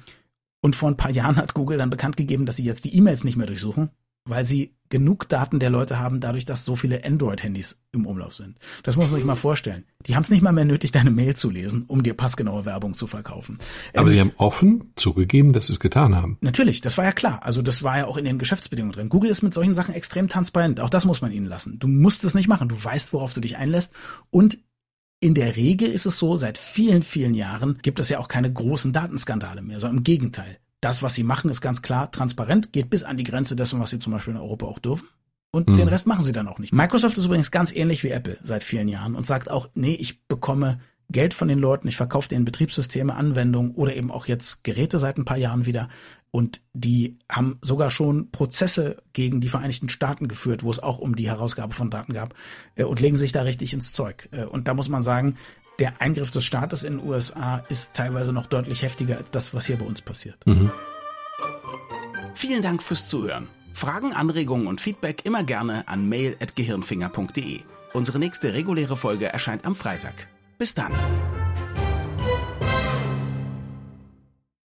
und 0.60 0.76
vor 0.76 0.88
ein 0.88 0.96
paar 0.96 1.10
Jahren 1.10 1.36
hat 1.36 1.54
Google 1.54 1.78
dann 1.78 1.90
bekannt 1.90 2.16
gegeben, 2.16 2.46
dass 2.46 2.56
sie 2.56 2.64
jetzt 2.64 2.84
die 2.84 2.94
E-Mails 2.94 3.24
nicht 3.24 3.36
mehr 3.36 3.46
durchsuchen, 3.46 3.90
weil 4.24 4.44
sie 4.44 4.74
genug 4.90 5.28
Daten 5.28 5.60
der 5.60 5.70
Leute 5.70 6.00
haben, 6.00 6.20
dadurch, 6.20 6.44
dass 6.44 6.64
so 6.64 6.74
viele 6.74 7.04
Android-Handys 7.04 7.78
im 7.92 8.06
Umlauf 8.06 8.34
sind. 8.34 8.58
Das 8.82 8.96
muss 8.96 9.06
man 9.06 9.16
sich 9.16 9.24
mal 9.24 9.36
vorstellen. 9.36 9.84
Die 10.06 10.16
haben 10.16 10.24
es 10.24 10.30
nicht 10.30 10.42
mal 10.42 10.52
mehr 10.52 10.64
nötig, 10.64 10.90
deine 10.90 11.12
Mail 11.12 11.36
zu 11.36 11.48
lesen, 11.48 11.84
um 11.86 12.02
dir 12.02 12.14
passgenaue 12.14 12.64
Werbung 12.64 12.94
zu 12.94 13.06
verkaufen. 13.06 13.58
Aber 13.94 14.08
ähm, 14.08 14.08
sie 14.08 14.20
haben 14.20 14.32
offen 14.36 14.92
zugegeben, 14.96 15.52
dass 15.52 15.68
sie 15.68 15.74
es 15.74 15.80
getan 15.80 16.16
haben. 16.16 16.38
Natürlich, 16.40 16.80
das 16.80 16.98
war 16.98 17.04
ja 17.04 17.12
klar. 17.12 17.40
Also 17.44 17.62
das 17.62 17.84
war 17.84 17.98
ja 17.98 18.06
auch 18.06 18.16
in 18.16 18.24
den 18.24 18.38
Geschäftsbedingungen 18.38 18.92
drin. 18.92 19.08
Google 19.08 19.30
ist 19.30 19.42
mit 19.42 19.54
solchen 19.54 19.76
Sachen 19.76 19.94
extrem 19.94 20.28
transparent. 20.28 20.80
Auch 20.80 20.90
das 20.90 21.04
muss 21.04 21.22
man 21.22 21.30
ihnen 21.30 21.46
lassen. 21.46 21.78
Du 21.78 21.86
musst 21.86 22.24
es 22.24 22.34
nicht 22.34 22.48
machen. 22.48 22.68
Du 22.68 22.84
weißt, 22.84 23.12
worauf 23.12 23.32
du 23.32 23.40
dich 23.40 23.56
einlässt. 23.56 23.92
Und 24.30 24.58
in 25.20 25.34
der 25.34 25.54
Regel 25.56 25.90
ist 25.90 26.06
es 26.06 26.18
so, 26.18 26.36
seit 26.36 26.58
vielen, 26.58 27.02
vielen 27.02 27.34
Jahren 27.34 27.78
gibt 27.82 28.00
es 28.00 28.08
ja 28.08 28.18
auch 28.18 28.28
keine 28.28 28.52
großen 28.52 28.92
Datenskandale 28.92 29.62
mehr, 29.62 29.78
sondern 29.78 29.98
im 29.98 30.04
Gegenteil 30.04 30.58
das, 30.80 31.02
was 31.02 31.14
sie 31.14 31.24
machen, 31.24 31.50
ist 31.50 31.60
ganz 31.60 31.82
klar 31.82 32.10
transparent, 32.10 32.72
geht 32.72 32.90
bis 32.90 33.02
an 33.02 33.16
die 33.16 33.24
Grenze 33.24 33.56
dessen, 33.56 33.80
was 33.80 33.90
sie 33.90 33.98
zum 33.98 34.12
Beispiel 34.12 34.34
in 34.34 34.40
Europa 34.40 34.66
auch 34.66 34.78
dürfen. 34.78 35.08
Und 35.52 35.68
mhm. 35.68 35.76
den 35.76 35.88
Rest 35.88 36.06
machen 36.06 36.24
sie 36.24 36.32
dann 36.32 36.48
auch 36.48 36.58
nicht. 36.58 36.72
Microsoft 36.72 37.18
ist 37.18 37.24
übrigens 37.24 37.50
ganz 37.50 37.72
ähnlich 37.72 38.04
wie 38.04 38.10
Apple 38.10 38.38
seit 38.42 38.62
vielen 38.62 38.88
Jahren 38.88 39.14
und 39.14 39.26
sagt 39.26 39.50
auch, 39.50 39.68
nee, 39.74 39.94
ich 39.94 40.26
bekomme 40.26 40.80
Geld 41.10 41.34
von 41.34 41.48
den 41.48 41.58
Leuten, 41.58 41.88
ich 41.88 41.96
verkaufe 41.96 42.28
denen 42.28 42.44
Betriebssysteme, 42.44 43.14
Anwendungen 43.14 43.72
oder 43.74 43.96
eben 43.96 44.12
auch 44.12 44.26
jetzt 44.26 44.62
Geräte 44.62 45.00
seit 45.00 45.18
ein 45.18 45.24
paar 45.24 45.36
Jahren 45.36 45.66
wieder. 45.66 45.88
Und 46.30 46.62
die 46.72 47.18
haben 47.28 47.58
sogar 47.60 47.90
schon 47.90 48.30
Prozesse 48.30 49.02
gegen 49.12 49.40
die 49.40 49.48
Vereinigten 49.48 49.88
Staaten 49.88 50.28
geführt, 50.28 50.62
wo 50.62 50.70
es 50.70 50.78
auch 50.78 50.98
um 50.98 51.16
die 51.16 51.28
Herausgabe 51.28 51.74
von 51.74 51.90
Daten 51.90 52.12
gab 52.12 52.34
äh, 52.76 52.84
und 52.84 53.00
legen 53.00 53.16
sich 53.16 53.32
da 53.32 53.42
richtig 53.42 53.74
ins 53.74 53.92
Zeug. 53.92 54.28
Äh, 54.30 54.44
und 54.44 54.68
da 54.68 54.74
muss 54.74 54.88
man 54.88 55.02
sagen, 55.02 55.34
der 55.80 56.00
Eingriff 56.00 56.30
des 56.30 56.44
Staates 56.44 56.84
in 56.84 56.98
den 56.98 57.08
USA 57.08 57.64
ist 57.68 57.94
teilweise 57.94 58.32
noch 58.32 58.46
deutlich 58.46 58.82
heftiger 58.82 59.16
als 59.16 59.30
das, 59.30 59.54
was 59.54 59.66
hier 59.66 59.76
bei 59.76 59.86
uns 59.86 60.02
passiert. 60.02 60.46
Mhm. 60.46 60.70
Vielen 62.34 62.62
Dank 62.62 62.82
fürs 62.82 63.06
Zuhören. 63.06 63.48
Fragen, 63.72 64.12
Anregungen 64.12 64.66
und 64.66 64.80
Feedback 64.80 65.24
immer 65.24 65.42
gerne 65.42 65.88
an 65.88 66.08
mail.gehirnfinger.de. 66.08 67.60
Unsere 67.92 68.18
nächste 68.18 68.52
reguläre 68.52 68.96
Folge 68.96 69.26
erscheint 69.26 69.64
am 69.64 69.74
Freitag. 69.74 70.28
Bis 70.58 70.74
dann. 70.74 70.92